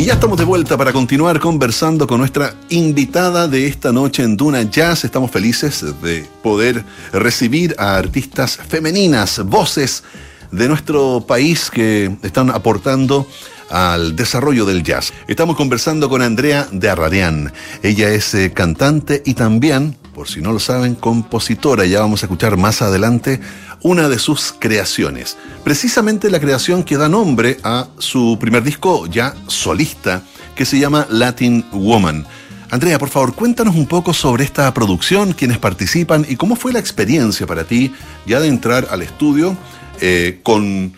Ya 0.09 0.15
estamos 0.15 0.39
de 0.39 0.45
vuelta 0.45 0.79
para 0.79 0.91
continuar 0.91 1.39
conversando 1.39 2.07
con 2.07 2.17
nuestra 2.17 2.55
invitada 2.71 3.47
de 3.47 3.67
esta 3.67 3.93
noche 3.93 4.23
en 4.23 4.39
Duna 4.39 4.63
Jazz. 4.63 5.05
Estamos 5.05 5.31
felices 5.31 5.85
de 6.01 6.25
poder 6.43 6.83
recibir 7.13 7.75
a 7.77 7.97
artistas 7.97 8.57
femeninas, 8.57 9.45
voces 9.45 10.05
de 10.51 10.67
nuestro 10.67 11.27
país 11.29 11.71
que 11.71 12.17
están 12.23 12.49
aportando 12.49 13.27
al 13.69 14.17
desarrollo 14.17 14.65
del 14.65 14.83
jazz. 14.83 15.13
Estamos 15.27 15.57
conversando 15.57 16.09
con 16.09 16.23
Andrea 16.23 16.67
de 16.73 16.89
Arrarián. 16.89 17.53
Ella 17.83 18.09
es 18.09 18.33
eh, 18.33 18.51
cantante 18.51 19.23
y 19.27 19.35
también, 19.35 19.95
por 20.15 20.27
si 20.27 20.41
no 20.41 20.53
lo 20.53 20.59
saben, 20.59 20.95
compositora. 20.95 21.85
Ya 21.85 22.01
vamos 22.01 22.23
a 22.23 22.27
escuchar 22.27 22.57
más 22.57 22.81
adelante 22.81 23.41
una 23.83 24.09
de 24.09 24.19
sus 24.19 24.55
creaciones. 24.59 25.37
Precisamente 25.65 26.31
la 26.31 26.41
creación 26.41 26.83
que 26.83 26.97
da 26.97 27.09
nombre 27.09 27.59
a 27.63 27.89
su 27.99 28.37
primer 28.41 28.63
disco 28.63 29.07
ya 29.07 29.35
solista, 29.47 30.23
que 30.55 30.65
se 30.65 30.79
llama 30.79 31.07
Latin 31.11 31.65
Woman. 31.73 32.27
Andrea, 32.71 32.99
por 32.99 33.09
favor, 33.09 33.35
cuéntanos 33.35 33.75
un 33.77 33.87
poco 33.87 34.13
sobre 34.13 34.45
esta 34.45 34.73
producción, 34.75 35.33
quiénes 35.33 35.59
participan 35.59 36.27
y 36.29 36.37
cómo 36.37 36.55
fue 36.55 36.73
la 36.73 36.79
experiencia 36.79 37.47
para 37.47 37.65
ti 37.65 37.93
ya 38.27 38.41
de 38.41 38.49
entrar 38.49 38.89
al 38.91 39.03
estudio 39.03 39.57
eh, 40.01 40.41
con 40.43 40.93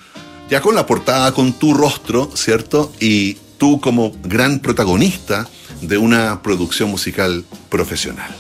ya 0.49 0.61
con 0.61 0.75
la 0.75 0.85
portada, 0.85 1.33
con 1.33 1.53
tu 1.53 1.75
rostro, 1.75 2.29
¿cierto? 2.35 2.93
Y 2.99 3.35
tú 3.57 3.81
como 3.81 4.12
gran 4.25 4.59
protagonista 4.59 5.49
de 5.81 5.97
una 5.97 6.43
producción 6.43 6.90
musical 6.90 7.45
profesional. 7.69 8.35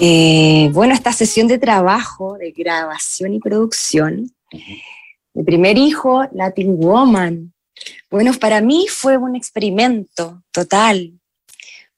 Eh, 0.00 0.70
bueno, 0.72 0.94
esta 0.94 1.12
sesión 1.12 1.48
de 1.48 1.58
trabajo, 1.58 2.38
de 2.38 2.52
grabación 2.52 3.34
y 3.34 3.40
producción, 3.40 4.30
mi 5.34 5.42
primer 5.42 5.76
hijo, 5.76 6.22
Latin 6.32 6.76
Woman, 6.78 7.52
bueno, 8.10 8.32
para 8.34 8.60
mí 8.60 8.86
fue 8.88 9.16
un 9.16 9.34
experimento 9.34 10.42
total, 10.52 11.18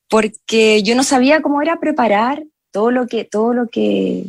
porque 0.08 0.82
yo 0.82 0.94
no 0.94 1.02
sabía 1.02 1.42
cómo 1.42 1.60
era 1.60 1.78
preparar 1.78 2.42
todo 2.70 2.90
lo 2.90 3.06
que, 3.06 3.24
todo 3.24 3.52
lo 3.52 3.68
que, 3.68 4.24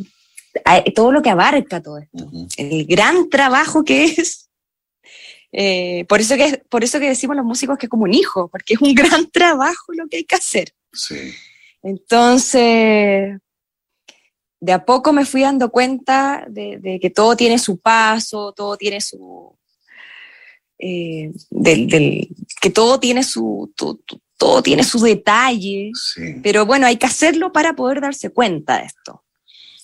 todo 0.94 1.10
lo 1.10 1.22
que 1.22 1.30
abarca 1.30 1.82
todo 1.82 1.98
esto, 1.98 2.28
el 2.58 2.84
gran 2.86 3.30
trabajo 3.30 3.84
que 3.84 4.04
es. 4.04 4.50
Eh, 5.54 6.06
por, 6.08 6.20
eso 6.20 6.36
que, 6.36 6.62
por 6.70 6.82
eso 6.82 6.98
que 6.98 7.08
decimos 7.08 7.36
los 7.36 7.44
músicos 7.44 7.76
que 7.76 7.86
es 7.86 7.90
como 7.90 8.04
un 8.04 8.14
hijo, 8.14 8.48
porque 8.48 8.74
es 8.74 8.80
un 8.80 8.94
gran 8.94 9.30
trabajo 9.32 9.92
lo 9.94 10.08
que 10.08 10.18
hay 10.18 10.24
que 10.24 10.36
hacer. 10.36 10.72
Sí. 10.92 11.32
Entonces, 11.82 13.38
de 14.62 14.72
a 14.72 14.84
poco 14.84 15.12
me 15.12 15.26
fui 15.26 15.40
dando 15.42 15.70
cuenta 15.70 16.44
de, 16.48 16.78
de 16.78 17.00
que 17.00 17.10
todo 17.10 17.34
tiene 17.36 17.58
su 17.58 17.78
paso, 17.78 18.52
todo 18.52 18.76
tiene 18.76 19.00
su... 19.00 19.52
eh, 20.78 21.32
del, 21.50 21.88
del- 21.88 22.28
que 22.60 22.70
todo 22.70 23.00
tiene 23.00 23.24
su... 23.24 23.72
todo 24.38 24.62
tiene 24.62 24.84
su 24.84 25.00
detalle, 25.00 25.90
Sí. 26.14 26.36
pero 26.44 26.64
bueno, 26.64 26.86
hay 26.86 26.96
que 26.96 27.06
hacerlo 27.06 27.50
para 27.52 27.74
poder 27.74 28.00
darse 28.00 28.30
cuenta 28.30 28.78
de 28.78 28.84
esto. 28.86 29.24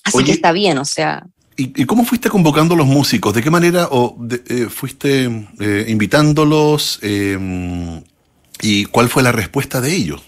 Así 0.04 0.18
Oye, 0.18 0.26
que 0.26 0.32
está 0.32 0.52
bien, 0.52 0.78
o 0.78 0.84
sea, 0.84 1.26
¿Y, 1.60 1.84
cómo 1.86 2.04
fuiste 2.04 2.30
convocando 2.30 2.74
a 2.74 2.76
los 2.76 2.86
músicos? 2.86 3.34
¿De 3.34 3.42
qué 3.42 3.50
manera 3.50 3.88
o 3.90 4.14
de- 4.20 4.42
eh, 4.48 4.68
fuiste 4.68 5.24
eh, 5.58 5.86
invitándolos? 5.88 7.00
¿Y 8.62 8.84
cuál 8.86 9.08
fue 9.08 9.24
la 9.24 9.32
respuesta 9.32 9.80
de 9.80 9.92
ellos? 9.92 10.22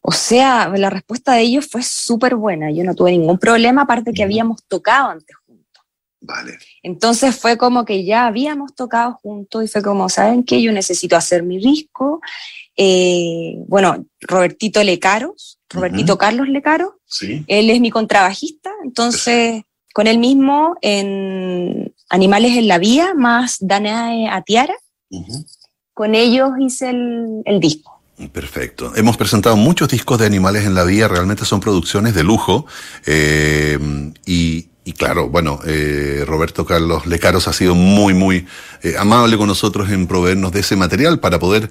O 0.00 0.12
sea, 0.12 0.68
la 0.76 0.90
respuesta 0.90 1.32
de 1.34 1.42
ellos 1.42 1.66
fue 1.70 1.82
súper 1.82 2.34
buena. 2.36 2.70
Yo 2.70 2.84
no 2.84 2.94
tuve 2.94 3.12
ningún 3.12 3.38
problema, 3.38 3.82
aparte 3.82 4.12
que 4.12 4.22
habíamos 4.22 4.64
tocado 4.66 5.10
antes 5.10 5.36
juntos. 5.46 5.84
Vale. 6.20 6.58
Entonces 6.82 7.36
fue 7.36 7.56
como 7.58 7.84
que 7.84 8.04
ya 8.04 8.26
habíamos 8.26 8.74
tocado 8.74 9.14
juntos 9.22 9.64
y 9.64 9.68
fue 9.68 9.82
como, 9.82 10.08
¿saben 10.08 10.44
qué? 10.44 10.60
Yo 10.62 10.72
necesito 10.72 11.16
hacer 11.16 11.42
mi 11.42 11.58
disco. 11.58 12.20
Eh, 12.76 13.56
bueno, 13.66 14.04
Robertito 14.20 14.82
Lecaros, 14.82 15.58
Robertito. 15.68 16.16
Carlos 16.16 16.48
Lecaros, 16.48 16.92
Sí. 17.06 17.44
él 17.48 17.70
es 17.70 17.80
mi 17.80 17.90
contrabajista, 17.90 18.70
entonces 18.84 19.62
con 19.92 20.06
él 20.06 20.18
mismo 20.18 20.76
en 20.80 21.92
Animales 22.08 22.56
en 22.56 22.68
la 22.68 22.78
Vía, 22.78 23.14
más 23.14 23.56
Danae 23.60 24.28
Atiara, 24.28 24.74
Ujú. 25.10 25.44
con 25.92 26.14
ellos 26.14 26.50
hice 26.60 26.90
el, 26.90 27.42
el 27.44 27.58
disco. 27.60 27.97
Perfecto. 28.32 28.92
Hemos 28.96 29.16
presentado 29.16 29.56
muchos 29.56 29.88
discos 29.88 30.18
de 30.18 30.26
animales 30.26 30.64
en 30.64 30.74
la 30.74 30.84
vía, 30.84 31.06
realmente 31.06 31.44
son 31.44 31.60
producciones 31.60 32.14
de 32.14 32.24
lujo. 32.24 32.66
eh, 33.06 33.78
y, 34.26 34.68
y 34.84 34.92
claro, 34.94 35.28
bueno, 35.28 35.60
eh, 35.66 36.24
Roberto 36.26 36.64
Carlos 36.66 37.06
Lecaros 37.06 37.46
ha 37.46 37.52
sido 37.52 37.74
muy, 37.74 38.14
muy 38.14 38.46
eh, 38.82 38.94
amable 38.98 39.36
con 39.36 39.46
nosotros 39.46 39.90
en 39.90 40.06
proveernos 40.06 40.50
de 40.50 40.60
ese 40.60 40.76
material 40.76 41.20
para 41.20 41.38
poder 41.38 41.70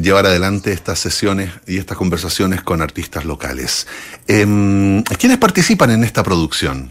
llevar 0.00 0.24
adelante 0.24 0.72
estas 0.72 0.98
sesiones 0.98 1.50
y 1.66 1.76
estas 1.76 1.98
conversaciones 1.98 2.62
con 2.62 2.80
artistas 2.80 3.26
locales. 3.26 3.86
Em, 4.26 5.02
¿Quiénes 5.02 5.36
participan 5.36 5.90
en 5.90 6.02
esta 6.02 6.22
producción? 6.22 6.90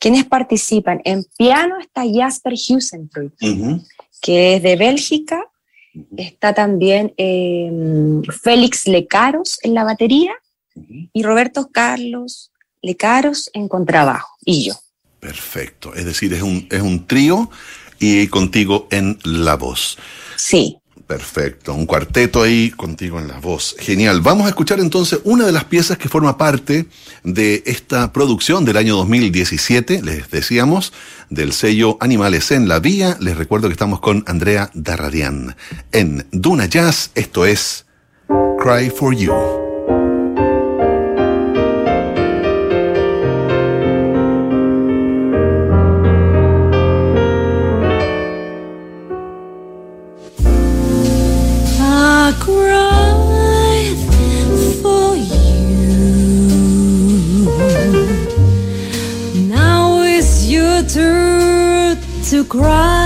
¿Quiénes 0.00 0.24
participan? 0.24 1.00
En 1.04 1.24
piano 1.38 1.76
está 1.80 2.02
Jasper 2.12 2.54
Husenfreuд, 2.54 3.32
Ujú. 3.40 3.84
que 4.20 4.56
es 4.56 4.62
de 4.64 4.74
Bélgica. 4.74 5.44
Está 6.16 6.54
también 6.54 7.14
eh, 7.16 7.70
Félix 8.42 8.86
Lecaros 8.86 9.58
en 9.62 9.74
la 9.74 9.84
batería 9.84 10.34
y 11.12 11.22
Roberto 11.22 11.70
Carlos 11.70 12.50
Lecaros 12.82 13.50
en 13.52 13.68
contrabajo. 13.68 14.36
Y 14.44 14.66
yo. 14.66 14.74
Perfecto. 15.20 15.94
Es 15.94 16.04
decir, 16.04 16.34
es 16.34 16.42
un, 16.42 16.66
es 16.70 16.82
un 16.82 17.06
trío 17.06 17.50
y 17.98 18.26
contigo 18.28 18.88
en 18.90 19.18
la 19.24 19.56
voz. 19.56 19.96
Sí. 20.36 20.78
Perfecto, 21.06 21.74
un 21.74 21.84
cuarteto 21.84 22.42
ahí 22.42 22.70
contigo 22.70 23.18
en 23.18 23.28
la 23.28 23.38
voz. 23.38 23.76
Genial. 23.78 24.22
Vamos 24.22 24.46
a 24.46 24.48
escuchar 24.48 24.80
entonces 24.80 25.20
una 25.24 25.44
de 25.44 25.52
las 25.52 25.64
piezas 25.64 25.98
que 25.98 26.08
forma 26.08 26.38
parte 26.38 26.86
de 27.22 27.62
esta 27.66 28.10
producción 28.12 28.64
del 28.64 28.78
año 28.78 28.96
2017, 28.96 30.02
les 30.02 30.30
decíamos, 30.30 30.94
del 31.28 31.52
sello 31.52 31.98
Animales 32.00 32.50
en 32.52 32.68
la 32.68 32.80
Vía. 32.80 33.18
Les 33.20 33.36
recuerdo 33.36 33.68
que 33.68 33.74
estamos 33.74 34.00
con 34.00 34.24
Andrea 34.26 34.70
Darradian 34.72 35.56
en 35.92 36.26
Duna 36.32 36.66
Jazz. 36.66 37.10
Esto 37.14 37.44
es 37.44 37.84
Cry 38.58 38.88
for 38.88 39.14
You. 39.14 39.73
Cry 62.54 63.03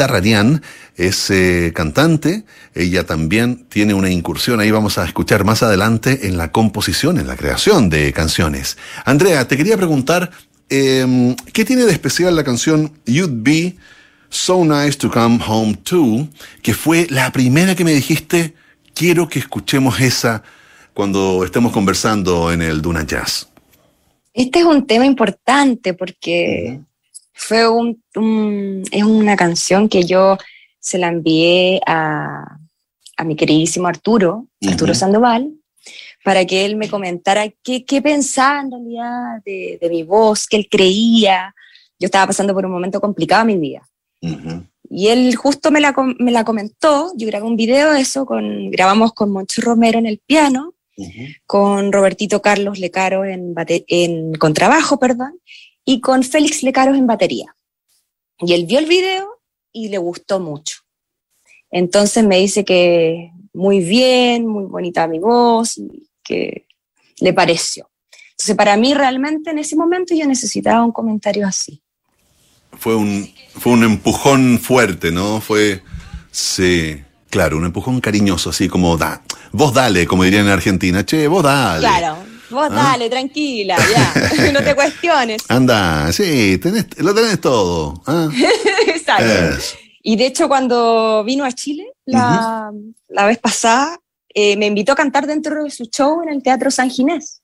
Darrarian 0.00 0.62
es 0.96 1.30
eh, 1.30 1.72
cantante, 1.74 2.44
ella 2.74 3.04
también 3.04 3.66
tiene 3.68 3.92
una 3.92 4.10
incursión, 4.10 4.58
ahí 4.58 4.70
vamos 4.70 4.96
a 4.96 5.04
escuchar 5.04 5.44
más 5.44 5.62
adelante 5.62 6.26
en 6.26 6.38
la 6.38 6.52
composición, 6.52 7.18
en 7.18 7.26
la 7.26 7.36
creación 7.36 7.90
de 7.90 8.12
canciones. 8.12 8.78
Andrea, 9.04 9.46
te 9.46 9.56
quería 9.58 9.76
preguntar, 9.76 10.30
em, 10.70 11.36
¿qué 11.52 11.64
tiene 11.64 11.84
de 11.84 11.92
especial 11.92 12.34
la 12.34 12.44
canción 12.44 12.92
You'd 13.04 13.42
Be 13.42 13.76
So 14.30 14.64
Nice 14.64 14.96
to 14.98 15.10
Come 15.10 15.38
Home 15.46 15.74
To, 15.84 16.28
que 16.62 16.72
fue 16.72 17.06
la 17.10 17.30
primera 17.30 17.74
que 17.74 17.84
me 17.84 17.92
dijiste, 17.92 18.54
quiero 18.94 19.28
que 19.28 19.38
escuchemos 19.38 20.00
esa 20.00 20.42
cuando 20.94 21.44
estemos 21.44 21.72
conversando 21.72 22.50
en 22.52 22.62
el 22.62 22.80
Duna 22.80 23.04
Jazz? 23.06 23.48
Este 24.32 24.60
es 24.60 24.64
un 24.64 24.86
tema 24.86 25.04
importante 25.04 25.92
porque 25.92 26.80
fue 27.40 27.66
un, 27.68 28.02
es 28.92 29.02
una 29.02 29.34
canción 29.34 29.88
que 29.88 30.04
yo 30.04 30.36
se 30.78 30.98
la 30.98 31.08
envié 31.08 31.80
a, 31.86 32.58
a 33.16 33.24
mi 33.24 33.34
queridísimo 33.34 33.88
Arturo, 33.88 34.46
Arturo 34.68 34.94
Sandoval, 34.94 35.50
para 36.22 36.44
que 36.44 36.66
él 36.66 36.76
me 36.76 36.90
comentara 36.90 37.48
qué, 37.62 37.84
qué 37.86 38.02
pensaba 38.02 38.60
en 38.60 38.70
realidad 38.70 39.42
de, 39.44 39.78
de, 39.80 39.88
mi 39.88 40.02
voz, 40.02 40.46
qué 40.46 40.58
él 40.58 40.68
creía. 40.70 41.54
Yo 41.98 42.06
estaba 42.06 42.26
pasando 42.26 42.52
por 42.52 42.66
un 42.66 42.72
momento 42.72 43.00
complicado 43.00 43.42
en 43.42 43.46
mi 43.46 43.56
vida. 43.56 43.88
Y 44.90 45.08
él 45.08 45.34
justo 45.34 45.70
me 45.70 45.80
la, 45.80 45.94
me 46.18 46.30
la, 46.30 46.44
comentó, 46.44 47.12
yo 47.16 47.26
grabé 47.26 47.46
un 47.46 47.56
video 47.56 47.92
de 47.92 48.02
eso, 48.02 48.26
con, 48.26 48.70
grabamos 48.70 49.14
con 49.14 49.32
Moncho 49.32 49.62
Romero 49.62 49.98
en 49.98 50.06
el 50.06 50.18
piano, 50.18 50.74
con 51.46 51.90
Robertito 51.90 52.42
Carlos 52.42 52.78
Lecaro 52.78 53.24
en, 53.24 53.54
en 53.88 54.34
contrabajo, 54.34 54.98
perdón, 54.98 55.40
y 55.84 56.00
con 56.00 56.22
Félix 56.22 56.62
Lecaros 56.62 56.96
en 56.96 57.06
batería. 57.06 57.54
Y 58.38 58.54
él 58.54 58.66
vio 58.66 58.78
el 58.78 58.86
video 58.86 59.40
y 59.72 59.88
le 59.88 59.98
gustó 59.98 60.40
mucho. 60.40 60.78
Entonces 61.70 62.24
me 62.24 62.38
dice 62.38 62.64
que 62.64 63.30
muy 63.52 63.80
bien, 63.80 64.46
muy 64.46 64.64
bonita 64.64 65.06
mi 65.06 65.18
voz, 65.18 65.78
y 65.78 66.08
que 66.22 66.66
le 67.18 67.32
pareció. 67.32 67.90
Entonces 68.30 68.56
para 68.56 68.76
mí 68.76 68.94
realmente 68.94 69.50
en 69.50 69.58
ese 69.58 69.76
momento 69.76 70.14
yo 70.14 70.26
necesitaba 70.26 70.84
un 70.84 70.92
comentario 70.92 71.46
así. 71.46 71.82
Fue 72.72 72.94
un, 72.96 73.28
fue 73.54 73.72
un 73.72 73.84
empujón 73.84 74.58
fuerte, 74.58 75.10
¿no? 75.10 75.40
Fue, 75.40 75.82
sí, 76.30 77.02
claro, 77.28 77.58
un 77.58 77.66
empujón 77.66 78.00
cariñoso, 78.00 78.50
así 78.50 78.68
como, 78.68 78.96
da, 78.96 79.22
vos 79.52 79.74
dale, 79.74 80.06
como 80.06 80.24
dirían 80.24 80.46
en 80.46 80.52
Argentina, 80.52 81.04
che, 81.04 81.26
vos 81.26 81.42
dale. 81.42 81.80
Claro, 81.80 82.16
Vos 82.50 82.68
¿Ah? 82.70 82.74
dale, 82.74 83.08
tranquila, 83.08 83.76
ya. 83.76 84.52
no 84.52 84.62
te 84.62 84.74
cuestiones. 84.74 85.42
Anda, 85.48 86.12
sí, 86.12 86.58
tenés, 86.58 86.86
lo 86.98 87.14
tenés 87.14 87.40
todo. 87.40 88.02
¿ah? 88.06 88.28
Exacto. 88.86 89.62
Y 90.02 90.16
de 90.16 90.26
hecho, 90.26 90.48
cuando 90.48 91.22
vino 91.24 91.44
a 91.44 91.52
Chile 91.52 91.92
la, 92.06 92.72
la 93.08 93.26
vez 93.26 93.38
pasada, 93.38 93.98
eh, 94.34 94.56
me 94.56 94.66
invitó 94.66 94.92
a 94.92 94.96
cantar 94.96 95.26
dentro 95.26 95.64
de 95.64 95.70
su 95.70 95.84
show 95.84 96.22
en 96.22 96.28
el 96.30 96.42
Teatro 96.42 96.70
San 96.70 96.90
Ginés. 96.90 97.42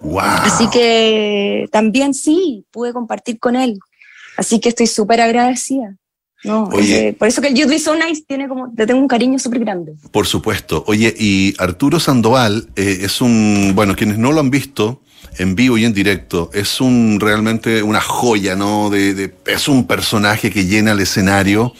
Wow. 0.00 0.20
Así 0.20 0.68
que 0.70 1.68
también 1.72 2.14
sí, 2.14 2.64
pude 2.70 2.92
compartir 2.92 3.38
con 3.38 3.56
él. 3.56 3.78
Así 4.36 4.60
que 4.60 4.70
estoy 4.70 4.86
súper 4.86 5.20
agradecida. 5.20 5.96
No, 6.44 6.64
Oye, 6.72 7.14
por 7.18 7.26
eso 7.26 7.40
que 7.40 7.48
el 7.48 7.54
You'd 7.54 7.68
Be 7.68 7.78
So 7.78 7.96
Nice 7.96 8.22
tiene 8.26 8.48
como, 8.48 8.72
te 8.72 8.86
tengo 8.86 9.00
un 9.00 9.08
cariño 9.08 9.38
súper 9.38 9.60
grande. 9.60 9.94
Por 10.12 10.26
supuesto. 10.26 10.84
Oye, 10.86 11.12
y 11.18 11.54
Arturo 11.58 11.98
Sandoval 11.98 12.68
eh, 12.76 13.00
es 13.02 13.20
un, 13.20 13.72
bueno, 13.74 13.96
quienes 13.96 14.18
no 14.18 14.30
lo 14.30 14.40
han 14.40 14.50
visto 14.50 15.02
en 15.38 15.54
vivo 15.54 15.76
y 15.78 15.84
en 15.84 15.92
directo, 15.92 16.50
es 16.54 16.80
un 16.80 17.18
realmente 17.20 17.82
una 17.82 18.00
joya, 18.00 18.56
¿no? 18.56 18.88
De, 18.88 19.14
de 19.14 19.34
es 19.46 19.68
un 19.68 19.86
personaje 19.86 20.50
que 20.50 20.64
llena 20.64 20.92
el 20.92 21.00
escenario 21.00 21.74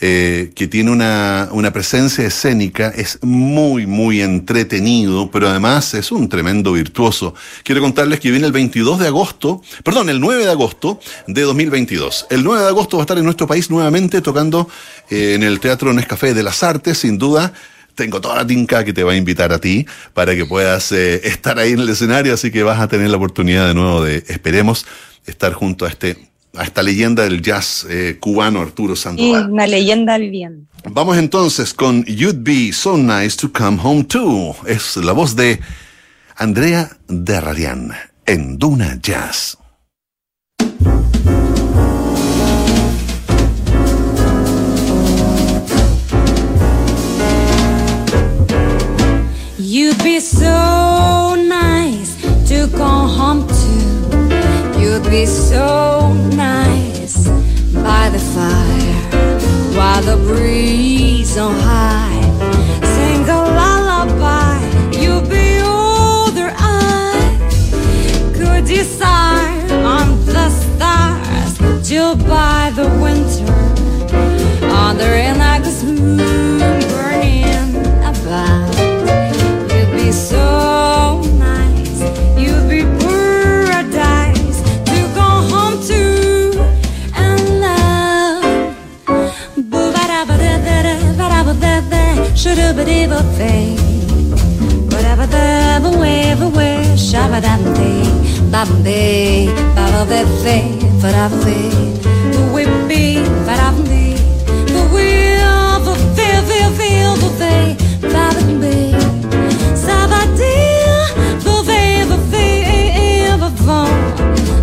eh, 0.00 0.52
que 0.54 0.68
tiene 0.68 0.90
una, 0.92 1.48
una, 1.50 1.72
presencia 1.72 2.24
escénica, 2.24 2.88
es 2.88 3.18
muy, 3.22 3.86
muy 3.86 4.20
entretenido, 4.20 5.28
pero 5.30 5.48
además 5.48 5.92
es 5.94 6.12
un 6.12 6.28
tremendo 6.28 6.72
virtuoso. 6.72 7.34
Quiero 7.64 7.80
contarles 7.80 8.20
que 8.20 8.30
viene 8.30 8.46
el 8.46 8.52
22 8.52 9.00
de 9.00 9.08
agosto, 9.08 9.60
perdón, 9.82 10.08
el 10.08 10.20
9 10.20 10.44
de 10.44 10.50
agosto 10.50 11.00
de 11.26 11.42
2022. 11.42 12.26
El 12.30 12.44
9 12.44 12.62
de 12.62 12.68
agosto 12.68 12.96
va 12.96 13.02
a 13.02 13.04
estar 13.04 13.18
en 13.18 13.24
nuestro 13.24 13.48
país 13.48 13.70
nuevamente 13.70 14.20
tocando 14.20 14.68
eh, 15.10 15.34
en 15.34 15.42
el 15.42 15.58
Teatro 15.58 15.92
Nescafé 15.92 16.32
de 16.32 16.44
las 16.44 16.62
Artes, 16.62 16.98
sin 16.98 17.18
duda 17.18 17.52
tengo 17.96 18.20
toda 18.20 18.36
la 18.36 18.46
tinca 18.46 18.84
que 18.84 18.92
te 18.92 19.02
va 19.02 19.10
a 19.10 19.16
invitar 19.16 19.52
a 19.52 19.58
ti 19.58 19.84
para 20.14 20.36
que 20.36 20.46
puedas 20.46 20.92
eh, 20.92 21.20
estar 21.24 21.58
ahí 21.58 21.72
en 21.72 21.80
el 21.80 21.88
escenario, 21.88 22.32
así 22.32 22.52
que 22.52 22.62
vas 22.62 22.78
a 22.78 22.86
tener 22.86 23.10
la 23.10 23.16
oportunidad 23.16 23.66
de 23.66 23.74
nuevo 23.74 24.04
de, 24.04 24.22
esperemos, 24.28 24.86
estar 25.26 25.52
junto 25.52 25.84
a 25.84 25.88
este 25.88 26.27
a 26.54 26.64
esta 26.64 26.82
leyenda 26.82 27.24
del 27.24 27.42
jazz 27.42 27.84
eh, 27.88 28.16
cubano 28.18 28.60
Arturo 28.60 28.96
Sandoval. 28.96 29.44
Sí, 29.44 29.50
una 29.50 29.66
leyenda 29.66 30.18
viviente. 30.18 30.66
Vamos 30.84 31.16
entonces 31.18 31.74
con 31.74 32.04
You'd 32.04 32.42
Be 32.42 32.72
So 32.72 32.96
Nice 32.96 33.36
to 33.36 33.52
Come 33.52 33.78
Home 33.82 34.04
To. 34.04 34.56
Es 34.66 34.96
la 34.96 35.12
voz 35.12 35.36
de 35.36 35.60
Andrea 36.36 36.88
Derrarian 37.08 37.92
en 38.26 38.58
Duna 38.58 38.98
Jazz. 39.02 39.58
You'd 49.58 50.02
be 50.02 50.20
so 50.20 51.34
nice 51.34 52.16
to 52.48 52.68
come 52.76 53.08
home 53.08 53.46
to. 53.48 53.57
You'd 54.88 55.04
be 55.10 55.26
so 55.26 56.14
nice 56.34 57.28
by 57.74 58.08
the 58.08 58.18
fire 58.18 59.02
while 59.76 60.00
the 60.00 60.16
breeze 60.16 61.36
on 61.36 61.54
high 61.60 62.22
sings 62.94 63.28
a 63.28 63.36
lullaby. 63.58 64.56
You'd 64.98 65.28
be 65.28 65.60
their 66.34 66.54
eyes 66.58 67.70
could 68.34 68.64
decide 68.64 69.70
on 69.72 70.24
the 70.24 70.48
stars 70.48 71.86
till 71.86 72.16
by 72.16 72.72
the 72.74 72.88
winter 73.04 73.52
on 74.74 74.96
the 74.96 75.38
August 75.38 75.84
moon 75.84 76.47
shoulda 92.38 92.72
ba 92.72 92.84
dee. 92.84 93.06
Whatever 94.92 95.26
the 95.34 95.80
ba 95.82 95.90
way 96.00 96.34
ba 96.40 96.46
way, 96.56 96.78
shabba 97.06 97.38
dam 97.46 97.62
dee, 97.78 98.06
bam 98.52 98.70
dee, 98.86 99.50
ba 99.74 99.84
ba 99.94 100.02
ba 100.10 100.20
fay, 100.42 100.64
ba 101.02 101.10
ba. 101.14 101.28
The 102.32 102.40
whip 102.54 102.70
be, 102.88 103.02
ba 103.46 103.54
da 103.60 103.68
ba 103.74 103.82
the 104.74 104.82
wheel, 104.94 105.82
the 105.86 105.94
feel, 106.16 106.40
feel, 106.50 106.70
feel, 106.78 107.12
the 107.22 107.28
fay, 107.40 107.64
ba 108.12 108.24
ba 108.36 108.42
dee, 108.62 108.94
shabba 109.82 110.20
dee, 110.38 111.10
ba 111.44 111.54
ba 111.68 111.80
ba 112.10 112.16
fay, 112.30 112.54
ba 113.30 113.36
ba 113.42 113.50
ba 113.66 113.80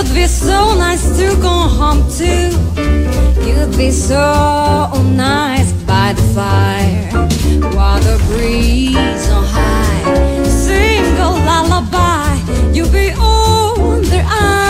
da 0.09 0.15
be 0.15 0.27
so 0.27 0.75
nice 0.75 1.17
to 1.19 1.37
go 1.41 1.49
home 1.49 2.09
to. 2.19 2.51
You'd 3.47 3.77
be 3.77 3.91
so 3.91 4.91
nice 5.15 5.73
by 5.87 6.13
the 6.13 6.23
fire 6.35 7.11
while 7.75 8.01
the 8.01 8.17
breeze 8.27 9.31
on 9.31 9.45
high. 9.45 10.43
Sing 10.45 11.05
a 11.19 11.31
lullaby. 11.49 12.37
You'd 12.73 12.93
be 12.93 13.13
all 13.19 14.01
that 14.01 14.68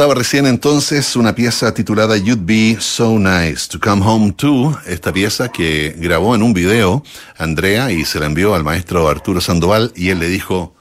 Pasaba 0.00 0.14
recién 0.14 0.46
entonces 0.46 1.14
una 1.14 1.34
pieza 1.34 1.74
titulada 1.74 2.16
You'd 2.16 2.46
Be 2.46 2.78
So 2.80 3.18
Nice 3.18 3.68
to 3.68 3.78
Come 3.78 4.00
Home 4.02 4.32
To, 4.32 4.80
esta 4.86 5.12
pieza 5.12 5.52
que 5.52 5.94
grabó 5.98 6.34
en 6.34 6.42
un 6.42 6.54
video 6.54 7.04
Andrea 7.36 7.92
y 7.92 8.06
se 8.06 8.18
la 8.18 8.24
envió 8.24 8.54
al 8.54 8.64
maestro 8.64 9.10
Arturo 9.10 9.42
Sandoval 9.42 9.92
y 9.94 10.08
él 10.08 10.18
le 10.18 10.28
dijo, 10.28 10.74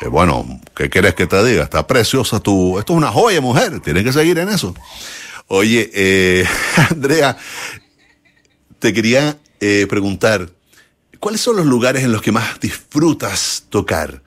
eh, 0.00 0.08
bueno, 0.08 0.58
¿qué 0.74 0.88
quieres 0.88 1.14
que 1.14 1.26
te 1.26 1.44
diga? 1.44 1.64
Está 1.64 1.86
preciosa 1.86 2.40
tu... 2.40 2.78
Esto 2.78 2.94
es 2.94 2.96
una 2.96 3.12
joya, 3.12 3.42
mujer, 3.42 3.80
tienes 3.80 4.04
que 4.04 4.12
seguir 4.14 4.38
en 4.38 4.48
eso. 4.48 4.74
Oye, 5.48 5.90
eh, 5.92 6.46
Andrea, 6.90 7.36
te 8.78 8.94
quería 8.94 9.36
eh, 9.60 9.86
preguntar, 9.86 10.48
¿cuáles 11.20 11.42
son 11.42 11.56
los 11.56 11.66
lugares 11.66 12.04
en 12.04 12.12
los 12.12 12.22
que 12.22 12.32
más 12.32 12.58
disfrutas 12.58 13.64
tocar? 13.68 14.22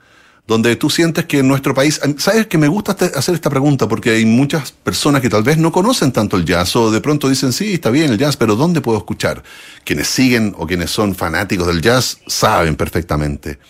Donde 0.50 0.74
tú 0.74 0.90
sientes 0.90 1.26
que 1.26 1.38
en 1.38 1.46
nuestro 1.46 1.74
país, 1.74 2.00
sabes 2.18 2.48
que 2.48 2.58
me 2.58 2.66
gusta 2.66 2.90
este- 2.90 3.16
hacer 3.16 3.36
esta 3.36 3.50
pregunta 3.50 3.86
porque 3.86 4.10
hay 4.10 4.24
muchas 4.26 4.72
personas 4.72 5.22
que 5.22 5.30
tal 5.30 5.44
vez 5.44 5.58
no 5.58 5.70
conocen 5.70 6.10
tanto 6.10 6.36
el 6.36 6.44
jazz 6.44 6.74
o 6.74 6.90
de 6.90 7.00
pronto 7.00 7.28
dicen, 7.28 7.52
sí, 7.52 7.74
está 7.74 7.88
bien 7.90 8.10
el 8.10 8.18
jazz, 8.18 8.36
pero 8.36 8.56
¿dónde 8.56 8.80
puedo 8.80 8.98
escuchar? 8.98 9.44
Quienes 9.84 10.08
siguen 10.08 10.52
o 10.58 10.66
quienes 10.66 10.90
son 10.90 11.14
fanáticos 11.14 11.68
del 11.68 11.80
jazz 11.80 12.18
saben 12.26 12.74
perfectamente. 12.74 13.60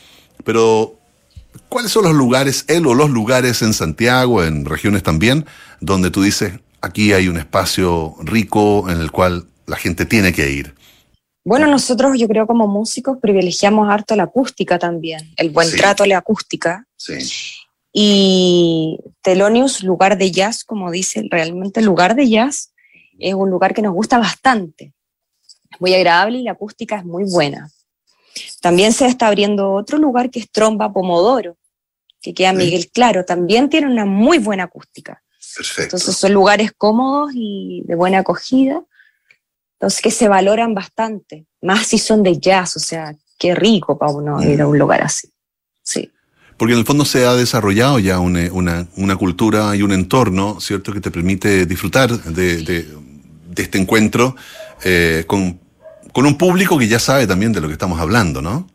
Pero, 0.42 0.98
¿cuáles 1.68 1.92
son 1.92 2.04
los 2.04 2.14
lugares, 2.14 2.64
él 2.66 2.86
o 2.86 2.94
los 2.94 3.10
lugares 3.10 3.60
en 3.60 3.74
Santiago, 3.74 4.42
en 4.42 4.64
regiones 4.64 5.02
también, 5.02 5.44
donde 5.82 6.10
tú 6.10 6.22
dices, 6.22 6.60
aquí 6.80 7.12
hay 7.12 7.28
un 7.28 7.36
espacio 7.36 8.14
rico 8.22 8.88
en 8.88 9.00
el 9.00 9.10
cual 9.10 9.44
la 9.66 9.76
gente 9.76 10.06
tiene 10.06 10.32
que 10.32 10.50
ir? 10.50 10.74
Bueno, 11.50 11.66
nosotros 11.66 12.16
yo 12.16 12.28
creo 12.28 12.46
como 12.46 12.68
músicos 12.68 13.18
privilegiamos 13.20 13.90
harto 13.90 14.14
la 14.14 14.22
acústica 14.22 14.78
también, 14.78 15.32
el 15.36 15.50
buen 15.50 15.66
Sí. 15.66 15.78
trato 15.78 16.04
a 16.04 16.06
la 16.06 16.18
acústica. 16.18 16.86
Sí. 16.96 17.18
Y 17.92 19.00
Thelonious, 19.20 19.82
lugar 19.82 20.16
de 20.16 20.30
jazz, 20.30 20.62
como 20.62 20.92
dice, 20.92 21.24
realmente 21.28 21.80
el 21.80 21.86
lugar 21.86 22.14
de 22.14 22.28
jazz 22.28 22.72
es 23.18 23.34
un 23.34 23.50
lugar 23.50 23.74
que 23.74 23.82
nos 23.82 23.92
gusta 23.94 24.16
bastante. 24.16 24.92
Es 25.72 25.80
muy 25.80 25.92
agradable 25.92 26.38
y 26.38 26.44
la 26.44 26.52
acústica 26.52 26.98
es 26.98 27.04
muy 27.04 27.24
buena. 27.24 27.68
También 28.60 28.92
se 28.92 29.08
está 29.08 29.26
abriendo 29.26 29.72
otro 29.72 29.98
lugar 29.98 30.30
que 30.30 30.38
es 30.38 30.48
Tromba 30.52 30.92
Pomodoro, 30.92 31.56
que 32.22 32.32
queda 32.32 32.52
Sí. 32.52 32.58
Miguel 32.58 32.92
Claro. 32.92 33.24
También 33.24 33.68
tiene 33.68 33.88
una 33.88 34.04
muy 34.06 34.38
buena 34.38 34.62
acústica. 34.62 35.20
Perfecto. 35.56 35.82
Entonces 35.82 36.16
son 36.16 36.32
lugares 36.32 36.70
cómodos 36.78 37.32
y 37.34 37.82
de 37.86 37.96
buena 37.96 38.18
acogida. 38.20 38.84
Entonces 39.80 40.02
que 40.02 40.10
se 40.10 40.28
valoran 40.28 40.74
bastante, 40.74 41.46
más 41.62 41.86
si 41.86 41.96
son 41.96 42.22
de 42.22 42.38
jazz, 42.38 42.76
o 42.76 42.80
sea, 42.80 43.16
qué 43.38 43.54
rico 43.54 43.96
para 43.96 44.12
uno 44.12 44.42
ir 44.42 44.60
a 44.60 44.66
un 44.66 44.78
lugar 44.78 45.00
así. 45.02 45.30
Sí. 45.82 46.10
Porque 46.58 46.74
en 46.74 46.80
el 46.80 46.84
fondo 46.84 47.06
se 47.06 47.24
ha 47.24 47.32
desarrollado 47.34 47.98
ya 47.98 48.18
una, 48.20 48.52
una, 48.52 48.86
una 48.98 49.16
cultura 49.16 49.74
y 49.74 49.80
un 49.80 49.92
entorno, 49.92 50.60
¿cierto?, 50.60 50.92
que 50.92 51.00
te 51.00 51.10
permite 51.10 51.64
disfrutar 51.64 52.10
de, 52.10 52.58
de- 52.62 52.88
de 53.48 53.62
este 53.62 53.78
encuentro 53.78 54.36
eh, 54.84 55.24
con, 55.26 55.58
con 56.12 56.26
un 56.26 56.36
público 56.36 56.78
que 56.78 56.86
ya 56.86 56.98
sabe 56.98 57.26
también 57.26 57.52
de 57.52 57.60
lo 57.62 57.66
que 57.66 57.72
estamos 57.72 57.98
hablando, 57.98 58.42
¿no? 58.42 58.68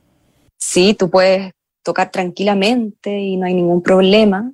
Sí, 0.57 0.95
tú 0.97 1.11
puedes 1.11 1.51
tocar 1.83 2.09
tranquilamente 2.11 3.19
y 3.19 3.37
no 3.37 3.45
hay 3.45 3.53
ningún 3.53 3.83
problema. 3.83 4.51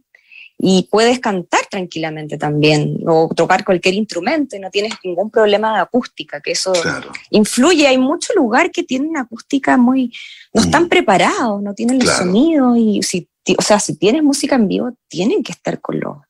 Y 0.64 0.88
puedes 0.92 1.20
cantar 1.20 1.62
tranquilamente 1.72 2.38
también, 2.38 2.98
o 3.08 3.30
tocar 3.36 3.66
cualquier 3.66 3.96
instrumento 3.96 4.56
y 4.56 4.60
no 4.60 4.70
tienes 4.70 4.94
ningún 5.04 5.32
problema 5.32 5.74
de 5.74 5.80
acústica, 5.82 6.40
que 6.40 6.52
eso 6.52 6.72
Claro. 6.74 7.12
influye. 7.32 7.88
Hay 7.88 7.98
muchos 7.98 8.36
lugares 8.36 8.72
que 8.72 8.84
tienen 8.84 9.18
acústica 9.18 9.76
muy. 9.78 10.14
no 10.54 10.62
están 10.62 10.84
Mm. 10.84 10.90
preparados, 10.90 11.64
no 11.64 11.74
tienen 11.74 11.96
el 11.98 12.04
Claro. 12.04 12.26
sonido. 12.26 12.76
Y 12.76 13.02
si, 13.02 13.28
o 13.58 13.62
sea, 13.64 13.80
si 13.80 13.96
tienes 13.98 14.22
música 14.22 14.56
en 14.56 14.68
vivo, 14.68 14.92
tienen 15.08 15.42
que 15.44 15.52
estar 15.54 15.80
con 15.82 16.00
lo, 16.00 16.24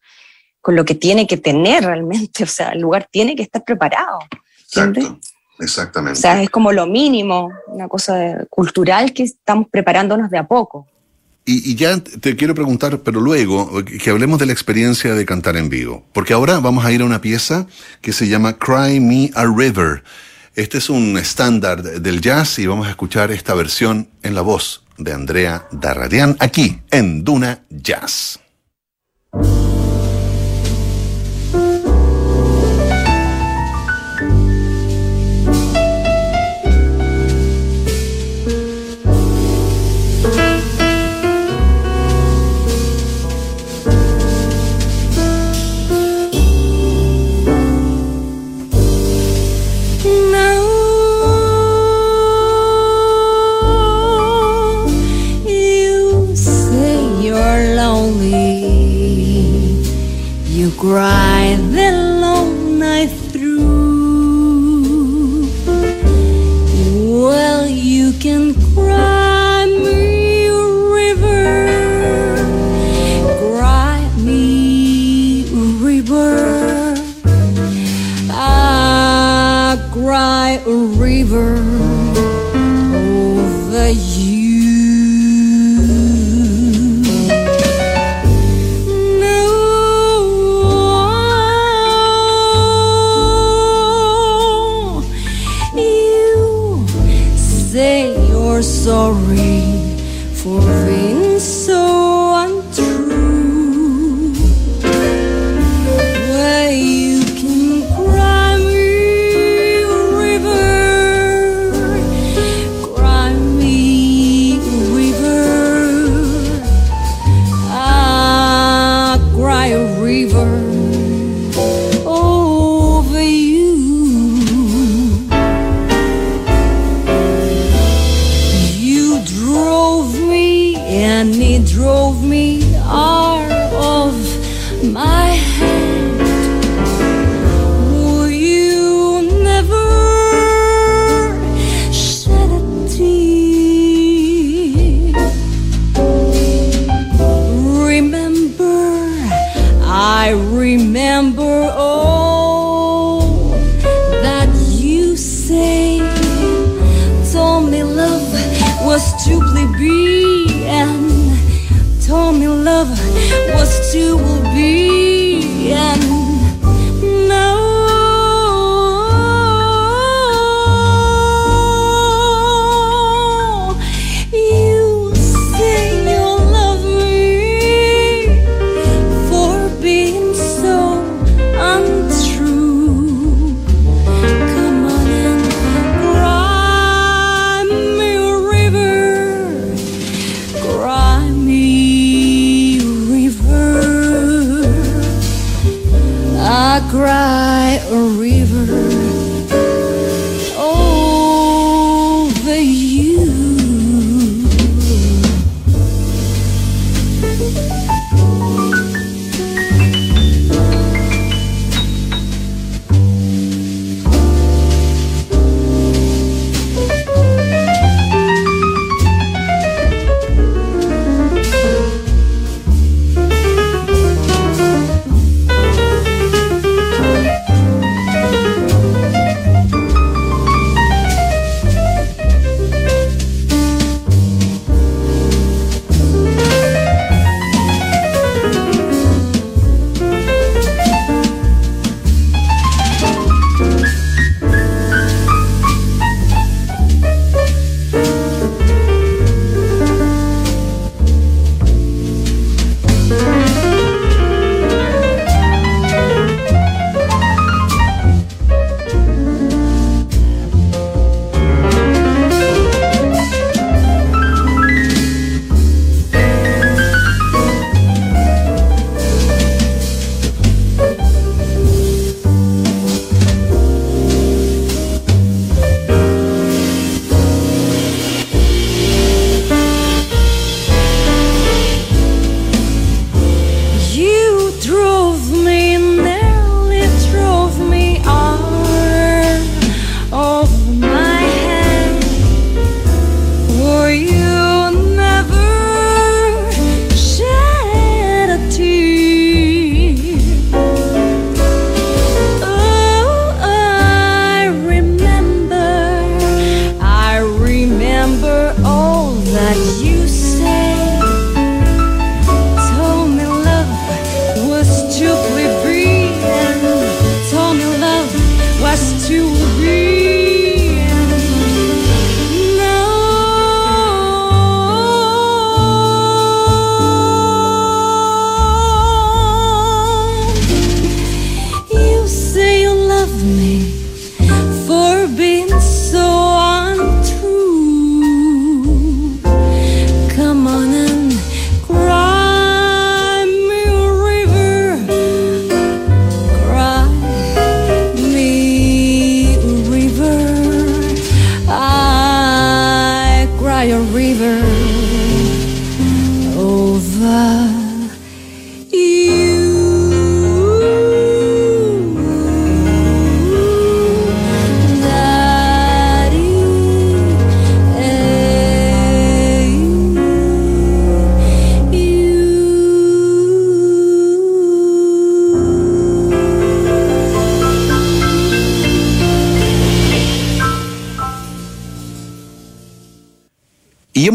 con 0.62 0.76
lo 0.78 0.86
que 0.86 0.96
tiene 0.96 1.28
que 1.28 1.36
tener 1.38 1.84
realmente. 1.84 2.44
O 2.44 2.48
sea, 2.48 2.70
el 2.70 2.80
lugar 2.82 3.08
tiene 3.12 3.36
que 3.36 3.44
estar 3.44 3.64
preparado. 3.66 4.20
¿entiendes? 4.74 5.06
O 5.60 5.64
exactamente. 5.64 6.20
sea, 6.22 6.42
es 6.42 6.50
como 6.50 6.72
lo 6.72 6.86
mínimo, 6.88 7.50
una 7.68 7.90
cosa 7.90 8.46
cultural 8.50 9.12
que 9.12 9.24
estamos 9.24 9.68
preparándonos 9.70 10.30
de 10.30 10.38
a 10.38 10.48
poco. 10.48 10.88
Y, 11.44 11.76
ya 11.76 12.00
te 12.00 12.36
quiero 12.36 12.54
preguntar, 12.54 13.00
pero 13.00 13.20
luego, 13.20 13.84
que 13.84 14.10
hablemos 14.10 14.40
de 14.40 14.46
la 14.46 14.54
experiencia 14.54 15.16
de 15.16 15.26
cantar 15.26 15.58
en 15.58 15.70
vivo. 15.70 16.06
Porque 16.14 16.34
ahora 16.34 16.60
vamos 16.60 16.86
a 16.86 16.92
ir 16.92 17.02
a 17.02 17.06
una 17.06 17.22
pieza 17.22 17.68
que 18.02 18.14
se 18.14 18.28
llama 18.28 18.58
Cry 18.58 19.00
Me 19.00 19.32
a 19.34 19.46
River. 19.46 20.04
Este 20.56 20.78
es 20.78 20.90
un 20.90 21.18
estándar 21.18 21.82
del 21.82 22.22
jazz 22.22 22.60
y 22.60 22.68
vamos 22.68 22.88
a 22.88 22.92
escuchar 22.92 23.32
esta 23.32 23.54
versión 23.54 24.10
en 24.22 24.36
la 24.36 24.42
voz 24.42 24.84
de 24.98 25.14
Andrea 25.14 25.68
Darradian 25.72 26.36
aquí 26.40 26.82
en 26.92 27.24
Duna 27.24 27.64
Jazz. 27.70 28.40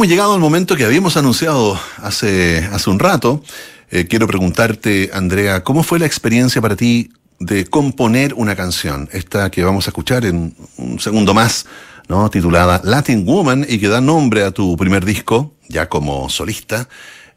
Llegado 0.07 0.35
al 0.35 0.41
momento 0.41 0.77
que 0.77 0.85
habíamos 0.85 1.17
anunciado 1.17 1.79
hace, 1.99 2.59
hace 2.73 2.91
un 2.91 2.99
rato. 2.99 3.43
Eh, 3.91 4.07
quiero 4.07 4.27
preguntarte, 4.27 5.11
Andrea, 5.13 5.63
¿cómo 5.63 5.83
fue 5.83 5.99
la 5.99 6.07
experiencia 6.07 6.61
para 6.61 6.77
ti 6.77 7.11
de 7.39 7.67
componer 7.67 8.35
una 8.35 8.57
canción? 8.57 9.09
Esta 9.13 9.51
que 9.51 9.65
vamos 9.65 9.87
a 9.87 9.91
escuchar 9.91 10.25
en 10.25 10.55
un 10.77 10.99
segundo 10.99 11.35
más, 11.35 11.67
¿no? 12.09 12.29
Titulada 12.31 12.81
Latin 12.85 13.25
Woman 13.25 13.67
y 13.69 13.79
que 13.79 13.89
da 13.89 14.01
nombre 14.01 14.43
a 14.45 14.51
tu 14.51 14.77
primer 14.77 15.05
disco, 15.05 15.55
ya 15.69 15.89
como 15.89 16.29
solista, 16.29 16.89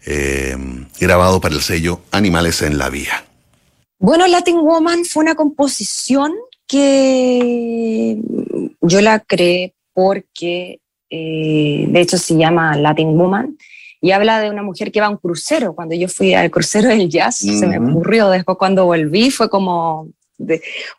eh, 0.05 0.55
grabado 0.99 1.41
para 1.41 1.55
el 1.55 1.61
sello 1.61 2.01
Animales 2.11 2.61
en 2.61 2.77
la 2.77 2.89
Vía. 2.89 3.25
Bueno, 3.99 4.27
Latin 4.27 4.57
Woman 4.57 5.05
fue 5.05 5.23
una 5.23 5.35
composición 5.35 6.33
que 6.67 8.17
yo 8.81 9.01
la 9.01 9.19
creé 9.19 9.73
porque 9.93 10.79
eh, 11.09 11.85
de 11.87 12.01
hecho 12.01 12.17
se 12.17 12.35
llama 12.35 12.75
Latin 12.77 13.17
Woman, 13.17 13.57
y 14.01 14.11
habla 14.11 14.39
de 14.39 14.49
una 14.49 14.63
mujer 14.63 14.91
que 14.91 15.01
va 15.01 15.07
a 15.07 15.09
un 15.09 15.17
crucero. 15.17 15.73
Cuando 15.73 15.95
yo 15.95 16.07
fui 16.07 16.33
al 16.33 16.49
crucero 16.49 16.89
del 16.89 17.09
jazz, 17.09 17.37
se 17.37 17.67
me 17.67 17.79
ocurrió, 17.79 18.29
después 18.29 18.57
cuando 18.57 18.85
volví 18.85 19.29
fue 19.29 19.49
como, 19.49 20.09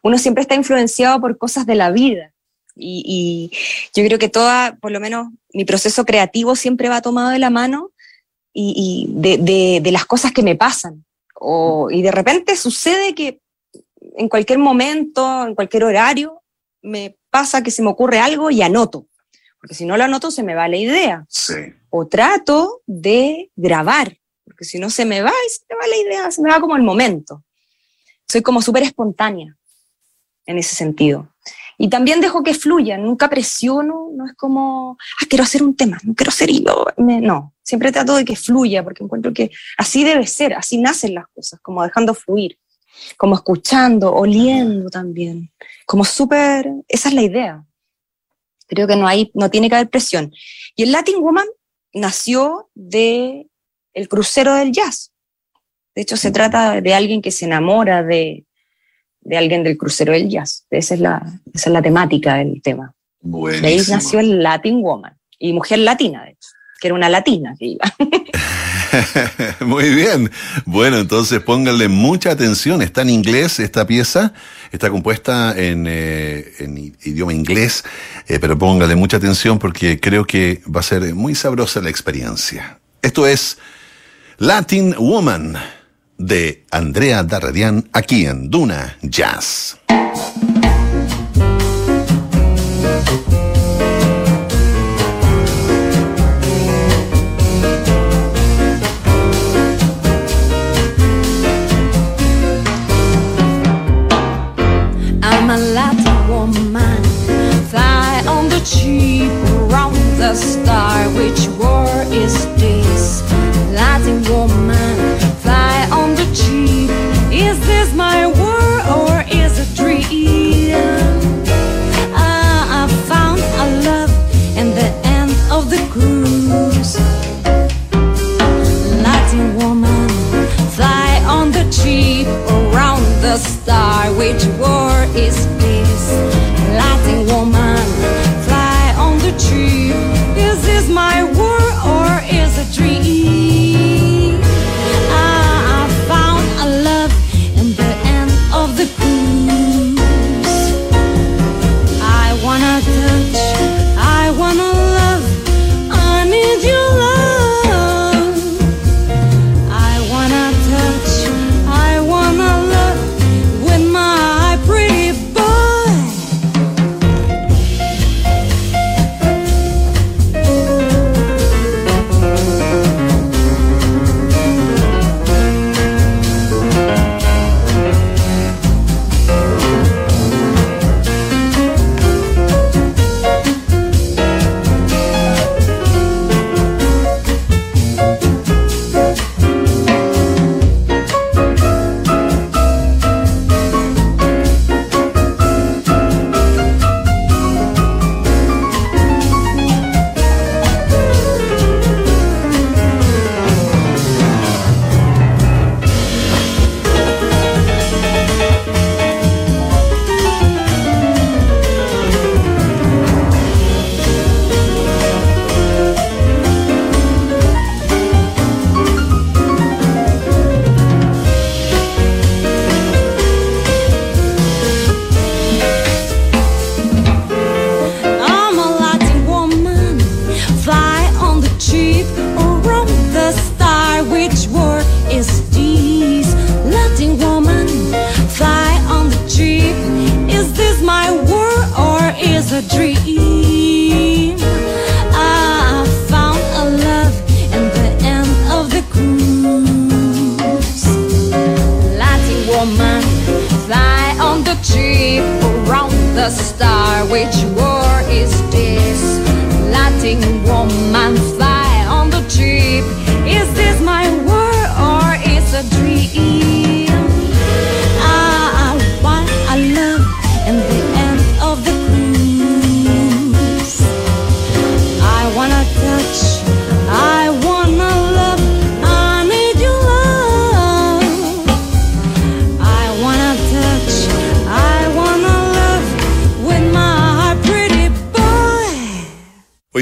uno 0.03 0.19
siempre 0.19 0.43
está 0.43 0.55
influenciado 0.55 1.21
por 1.21 1.39
cosas 1.39 1.67
de 1.67 1.75
la 1.75 1.91
vida. 1.91 2.33
Y, 2.77 3.51
yo 3.95 4.05
creo 4.05 4.19
que 4.19 4.29
toda, 4.29 4.77
por 4.81 4.91
lo 4.91 5.01
menos 5.01 5.29
mi 5.53 5.65
proceso 5.65 6.05
creativo 6.05 6.57
siempre 6.57 6.89
va 6.89 7.03
tomado 7.03 7.31
de 7.31 7.39
la 7.39 7.51
mano 7.51 7.91
y, 8.53 9.07
de, 9.11 9.81
de, 9.81 9.93
las 9.93 10.05
cosas 10.05 10.33
que 10.33 10.43
me 10.43 10.57
pasan. 10.57 11.05
O, 11.35 11.91
y 11.91 12.03
de 12.03 12.13
repente 12.13 12.57
sucede 12.57 13.15
que 13.15 13.41
en 14.17 14.29
cualquier 14.29 14.59
momento, 14.59 15.47
en 15.47 15.55
cualquier 15.55 15.85
horario, 15.85 16.43
me 16.83 17.17
pasa 17.31 17.63
que 17.63 17.71
se 17.71 17.83
me 17.83 17.89
ocurre 17.89 18.19
algo 18.19 18.51
y 18.51 18.63
anoto 18.63 19.07
porque 19.61 19.75
si 19.75 19.85
no 19.85 19.97
lo 19.97 20.05
anoto 20.05 20.31
se 20.31 20.43
me 20.43 20.55
va 20.55 20.69
la 20.69 20.77
idea. 20.77 21.27
O 21.91 22.07
trato 22.07 22.81
de 22.87 23.51
grabar, 23.57 24.17
porque 24.45 24.65
si 24.65 24.79
no 24.79 24.89
se 24.91 25.05
me 25.05 25.23
va 25.23 25.33
y 25.47 25.51
se 25.51 25.65
me 25.69 25.77
va 25.77 25.87
la 25.87 25.97
idea, 25.97 26.31
se 26.31 26.41
me 26.41 26.51
va 26.51 26.61
como 26.61 26.77
el 26.77 26.83
momento. 26.83 27.45
Soy 28.27 28.43
como 28.43 28.63
súper 28.63 28.85
espontánea 28.85 29.57
en 30.47 30.59
ese 30.59 30.75
sentido. 30.75 31.29
Y 31.77 31.89
también 31.89 32.21
dejo 32.21 32.43
que 32.43 32.55
fluya, 32.55 32.99
nunca 32.99 33.29
presiono, 33.29 34.11
no 34.15 34.27
es 34.27 34.35
como, 34.35 34.99
ah, 35.21 35.27
quiero 35.29 35.45
hacer 35.45 35.63
un 35.63 35.77
tema, 35.77 35.99
no 36.05 36.15
quiero 36.15 36.29
hacer 36.29 36.51
hilo. 36.51 36.87
No, 36.99 37.55
siempre 37.63 37.93
trato 37.93 38.17
de 38.17 38.25
que 38.25 38.37
fluya, 38.37 38.85
porque 38.85 39.03
encuentro 39.03 39.33
que 39.33 39.51
así 39.79 40.05
debe 40.05 40.27
ser, 40.27 40.55
así 40.55 40.79
nacen 40.79 41.15
las 41.15 41.27
cosas, 41.35 41.59
como 41.63 41.83
dejando 41.83 42.15
fluir, 42.15 42.59
como 43.17 43.35
escuchando, 43.35 44.13
oliendo 44.13 44.91
también, 44.91 45.53
como 45.87 46.05
súper, 46.05 46.71
esa 46.87 47.09
es 47.09 47.15
la 47.15 47.23
idea. 47.23 47.65
Creo 48.71 48.87
que 48.87 48.95
no 48.95 49.09
hay, 49.09 49.33
no 49.35 49.51
tiene 49.51 49.69
que 49.69 49.75
haber 49.75 49.91
presión. 49.91 50.33
Y 50.77 50.85
el 50.85 50.93
Latin 50.93 51.21
Woman 51.21 51.47
nació 51.93 52.71
de 52.75 53.49
el 53.93 54.09
crucero 54.09 54.55
del 54.55 54.71
jazz. 54.71 55.13
De 55.97 56.03
hecho, 56.03 56.17
se 56.17 56.31
trata 56.31 56.81
de 56.81 56.95
alguien 56.95 57.21
que 57.21 57.33
se 57.33 57.47
enamora 57.47 58.05
de, 58.05 58.45
de 59.23 59.37
alguien 59.37 59.65
del 59.65 59.77
crucero 59.77 60.13
del 60.13 60.29
jazz. 60.29 60.67
Esa 60.71 60.95
es 60.95 61.01
la, 61.01 61.21
esa 61.53 61.71
es 61.71 61.73
la 61.73 61.83
temática 61.83 62.37
del 62.37 62.63
tema. 62.63 62.95
De 63.21 63.67
ahí 63.67 63.83
nació 63.89 64.21
el 64.21 64.41
Latin 64.41 64.81
Woman. 64.81 65.19
Y 65.37 65.53
mujer 65.53 65.81
latina, 65.81 66.25
de 66.25 66.31
hecho, 66.31 66.49
que 66.81 66.89
era 66.89 66.95
una 66.95 67.09
latina 67.09 67.55
que 67.59 67.67
iba. 67.67 67.95
Muy 69.61 69.95
bien. 69.95 70.31
Bueno, 70.65 70.99
entonces 70.99 71.41
pónganle 71.41 71.89
mucha 71.89 72.33
atención. 72.33 72.83
Está 72.83 73.03
en 73.03 73.11
inglés 73.11 73.61
esta 73.61 73.87
pieza. 73.87 74.33
Está 74.73 74.91
compuesta 74.91 75.55
en, 75.57 75.87
eh, 75.89 76.93
idioma 77.03 77.33
inglés, 77.33 77.85
eh, 78.29 78.39
pero 78.41 78.57
pónganle 78.57 78.95
mucha 78.95 79.17
atención 79.17 79.59
porque 79.59 79.99
creo 79.99 80.25
que 80.25 80.63
va 80.65 80.81
a 80.81 80.85
ser 80.85 81.15
muy 81.15 81.35
sabrosa 81.35 81.81
la 81.81 81.91
experiencia. 81.91 82.79
Esto 83.03 83.27
es 83.27 83.59
Latin 84.39 84.95
Woman 84.97 85.57
de 86.19 86.65
Andrea 86.71 87.23
Darredian 87.25 87.89
aquí 87.93 88.27
en 88.27 88.49
Duna 88.49 88.97
Jazz. 89.03 89.79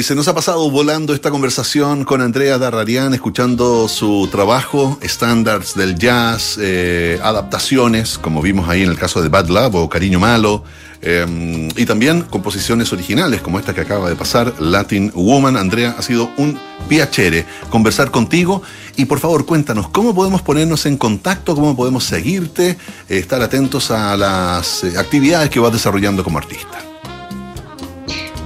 Se 0.09 0.14
nos 0.14 0.26
ha 0.26 0.34
pasado 0.34 0.70
volando 0.70 1.12
esta 1.12 1.30
conversación 1.30 2.06
con 2.06 2.22
Andrea 2.22 2.56
Darrarian, 2.56 3.12
escuchando 3.12 3.88
su 3.88 4.26
trabajo, 4.32 4.98
estándares 5.02 5.74
del 5.74 5.98
jazz, 5.98 6.56
eh, 6.59 7.20
adaptaciones, 7.22 8.16
como 8.16 8.40
vimos 8.40 8.70
ahí 8.70 8.84
en 8.84 8.88
el 8.88 8.96
caso 8.96 9.20
de 9.20 9.28
Bad 9.28 9.48
Love 9.48 9.74
o 9.74 9.88
Cariño 9.90 10.18
Malo, 10.18 10.64
eh, 11.02 11.68
y 11.76 11.84
también 11.84 12.22
composiciones 12.22 12.90
originales, 12.90 13.42
como 13.42 13.59
esta 13.59 13.74
que 13.74 13.82
acaba 13.82 14.09
de 14.09 14.16
pasar, 14.16 14.54
Latin 14.59 15.12
Woman. 15.14 15.59
Andrea, 15.59 15.94
ha 15.98 16.00
sido 16.00 16.30
un 16.38 16.59
piacere 16.88 17.44
conversar 17.68 18.11
contigo 18.11 18.62
y 18.96 19.04
por 19.04 19.18
favor 19.18 19.44
cuéntanos 19.44 19.90
cómo 19.90 20.14
podemos 20.14 20.40
ponernos 20.40 20.86
en 20.86 20.96
contacto, 20.96 21.54
cómo 21.54 21.76
podemos 21.76 22.04
seguirte, 22.04 22.70
eh, 22.70 22.76
estar 23.18 23.42
atentos 23.42 23.90
a 23.90 24.16
las 24.16 24.84
eh, 24.84 24.94
actividades 24.96 25.50
que 25.50 25.61
vas 25.61 25.74
desarrollando 25.74 26.24
como 26.24 26.38
artista. 26.38 26.88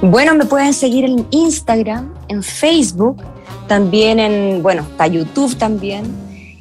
Bueno, 0.03 0.35
me 0.35 0.47
pueden 0.47 0.75
seguir 0.75 1.05
en 1.05 1.29
Instagram, 1.31 2.13
en 2.27 2.43
Facebook, 2.43 3.23
también 3.69 4.19
en, 4.19 4.61
bueno, 4.61 4.83
está 4.83 5.07
YouTube 5.07 5.57
también. 5.57 6.05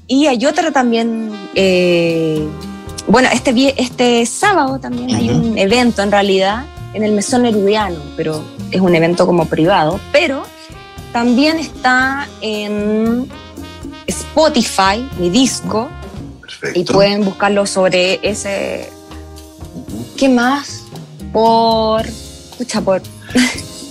Y 0.05 0.27
hay 0.27 0.45
otra 0.45 0.71
también, 0.71 1.31
eh, 1.55 2.47
bueno, 3.07 3.29
este, 3.33 3.81
este 3.81 4.27
sábado 4.27 4.79
también 4.79 5.15
hay 5.15 5.29
un 5.31 5.57
evento 5.57 6.03
en 6.03 6.11
realidad 6.11 6.65
en 6.93 7.03
el 7.03 7.13
Mesón 7.13 7.41
Nerudiano, 7.41 7.97
pero 8.15 8.43
es 8.69 8.79
un 8.79 8.93
evento 8.93 9.25
como 9.25 9.47
privado, 9.47 9.99
pero 10.11 10.43
también 11.11 11.57
está 11.57 12.27
en 12.41 13.27
Spotify, 14.05 15.03
mi 15.17 15.31
disco, 15.31 15.89
Perfecto. 16.41 16.79
y 16.79 16.83
pueden 16.83 17.25
buscarlo 17.25 17.65
sobre 17.65 18.19
ese... 18.21 18.87
¿Qué 20.15 20.29
más? 20.29 20.83
Por... 21.33 22.05
Escucha, 22.05 22.81
por... 22.81 23.01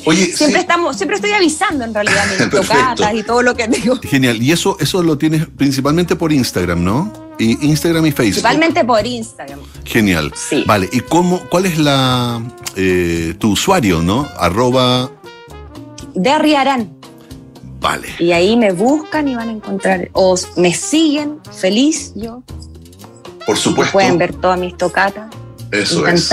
Oye, 0.07 0.26
Siempre 0.26 0.59
sí, 0.59 0.61
estamos, 0.62 0.97
siempre 0.97 1.16
estoy 1.16 1.32
avisando 1.32 1.84
en 1.84 1.93
realidad 1.93 2.24
mis 2.30 2.51
tocatas 2.51 3.14
y 3.14 3.22
todo 3.22 3.43
lo 3.43 3.55
que 3.55 3.68
digo. 3.68 3.99
genial. 4.03 4.43
Y 4.43 4.53
eso, 4.53 4.76
eso 4.80 5.03
lo 5.03 5.18
tienes 5.18 5.47
principalmente 5.47 6.16
por 6.16 6.32
Instagram, 6.32 6.82
¿no? 6.82 7.12
Y 7.38 7.66
Instagram 7.66 8.07
y 8.07 8.11
Facebook. 8.12 8.43
Principalmente 8.43 8.84
por 8.84 9.07
Instagram. 9.07 9.61
Genial. 9.84 10.32
Sí. 10.34 10.64
Vale, 10.66 10.88
¿y 10.93 11.01
cómo, 11.01 11.41
cuál 11.51 11.66
es 11.66 11.78
la 11.78 12.43
eh, 12.76 13.34
tu 13.38 13.53
usuario, 13.53 14.01
no? 14.03 14.26
Arroba. 14.38 15.11
De. 16.14 16.88
Vale. 17.80 18.09
Y 18.18 18.32
ahí 18.32 18.57
me 18.57 18.72
buscan 18.72 19.28
y 19.28 19.34
van 19.34 19.49
a 19.49 19.53
encontrar, 19.53 20.11
o 20.12 20.34
me 20.57 20.74
siguen, 20.74 21.38
feliz 21.51 22.12
yo, 22.14 22.43
Por 23.47 23.57
y 23.57 23.59
supuesto. 23.59 23.93
pueden 23.93 24.18
ver 24.18 24.34
todas 24.34 24.59
mis 24.59 24.76
tocatas. 24.76 25.30
Eso 25.72 26.07
es. 26.07 26.30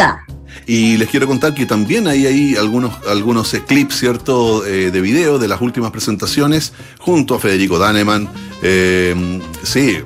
Y 0.70 0.98
les 0.98 1.08
quiero 1.08 1.28
contar 1.28 1.54
que 1.54 1.66
también 1.66 2.10
hay 2.10 2.26
ahí 2.26 2.56
algunos, 2.58 2.94
algunos 3.08 3.56
clips, 3.66 3.96
¿cierto?, 3.96 4.66
eh, 4.66 4.92
de 4.92 5.00
video 5.00 5.40
de 5.40 5.48
las 5.48 5.62
últimas 5.62 5.92
presentaciones 5.92 6.74
junto 7.00 7.36
a 7.36 7.40
Federico 7.40 7.80
Daneman, 7.80 8.28
eh, 8.62 9.40
sí, 9.64 10.00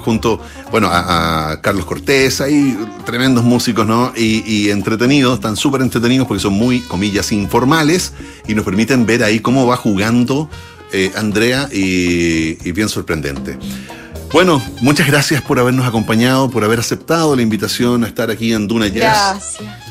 junto, 0.00 0.40
bueno, 0.70 0.88
a, 0.88 1.50
a 1.50 1.60
Carlos 1.60 1.84
Cortés, 1.84 2.40
ahí 2.40 2.74
tremendos 3.04 3.44
músicos, 3.44 3.86
¿no? 3.86 4.14
Y, 4.16 4.42
y 4.50 4.70
entretenidos, 4.70 5.34
están 5.34 5.56
súper 5.56 5.82
entretenidos 5.82 6.26
porque 6.26 6.40
son 6.40 6.54
muy, 6.54 6.80
comillas, 6.80 7.30
informales 7.30 8.14
y 8.46 8.54
nos 8.54 8.64
permiten 8.64 9.04
ver 9.04 9.22
ahí 9.22 9.40
cómo 9.40 9.66
va 9.66 9.76
jugando 9.76 10.48
eh, 10.90 11.12
Andrea 11.16 11.68
y, 11.70 12.56
y 12.66 12.72
bien 12.72 12.88
sorprendente. 12.88 13.58
Bueno, 14.32 14.62
muchas 14.80 15.06
gracias 15.06 15.42
por 15.42 15.58
habernos 15.58 15.86
acompañado, 15.86 16.48
por 16.48 16.64
haber 16.64 16.80
aceptado 16.80 17.36
la 17.36 17.42
invitación 17.42 18.04
a 18.04 18.06
estar 18.06 18.30
aquí 18.30 18.54
en 18.54 18.68
Duna 18.68 18.88
Jazz. 18.88 19.56
Gracias. 19.58 19.87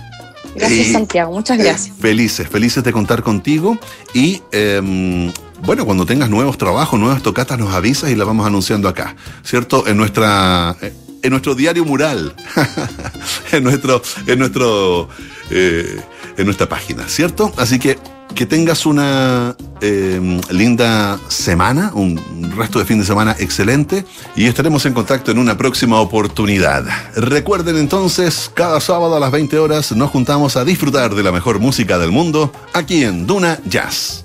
Gracias, 0.57 0.87
Y- 0.87 0.93
Santiago. 0.93 1.31
Muchas 1.31 1.57
gracias. 1.57 1.87
Eh, 1.97 2.01
felices, 2.01 2.47
felices 2.49 2.83
de 2.83 2.91
contar 2.91 3.23
contigo. 3.23 3.77
Y 4.13 4.41
em, 4.51 5.31
bueno, 5.63 5.85
cuando 5.85 6.05
tengas 6.05 6.29
nuevos 6.29 6.57
trabajos, 6.57 6.99
nuevas 6.99 7.21
tocatas, 7.23 7.57
nos 7.59 7.73
avisas 7.73 8.09
y 8.11 8.15
las 8.15 8.27
vamos 8.27 8.45
anunciando 8.47 8.87
acá, 8.89 9.15
¿cierto? 9.43 9.87
En 9.87 9.97
nuestra. 9.97 10.75
eh, 10.81 10.93
En 11.23 11.31
nuestro 11.31 11.55
diario 11.55 11.83
mural, 11.83 12.35
en 13.51 13.63
nuestro, 13.63 14.01
en 14.27 14.37
nuestro, 14.39 15.09
eh, 15.49 15.99
en 16.37 16.45
nuestra 16.45 16.69
página, 16.69 17.07
¿cierto? 17.07 17.51
Así 17.57 17.79
que 17.79 17.97
que 18.37 18.45
tengas 18.45 18.85
una 18.85 19.55
em, 19.81 20.39
linda 20.51 21.19
semana, 21.27 21.91
un 21.95 22.53
resto 22.55 22.77
de 22.77 22.85
fin 22.85 22.99
de 22.99 23.03
semana 23.03 23.35
excelente 23.39 24.05
y 24.35 24.45
estaremos 24.45 24.85
en 24.85 24.93
contacto 24.93 25.31
en 25.31 25.39
una 25.39 25.57
próxima 25.57 25.99
oportunidad. 25.99 26.85
Recuerden 27.15 27.77
entonces, 27.77 28.51
cada 28.53 28.79
sábado 28.79 29.15
a 29.15 29.19
las 29.19 29.31
20 29.31 29.57
horas 29.57 29.91
nos 29.91 30.11
juntamos 30.11 30.55
a 30.55 30.63
disfrutar 30.63 31.15
de 31.15 31.23
la 31.23 31.31
mejor 31.31 31.57
música 31.59 31.97
del 31.97 32.11
mundo 32.11 32.51
aquí 32.73 33.03
en 33.03 33.25
Duna 33.25 33.57
Jazz. 33.65 34.23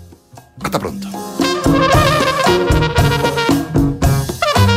Hasta 0.62 0.78
pronto. 0.78 1.08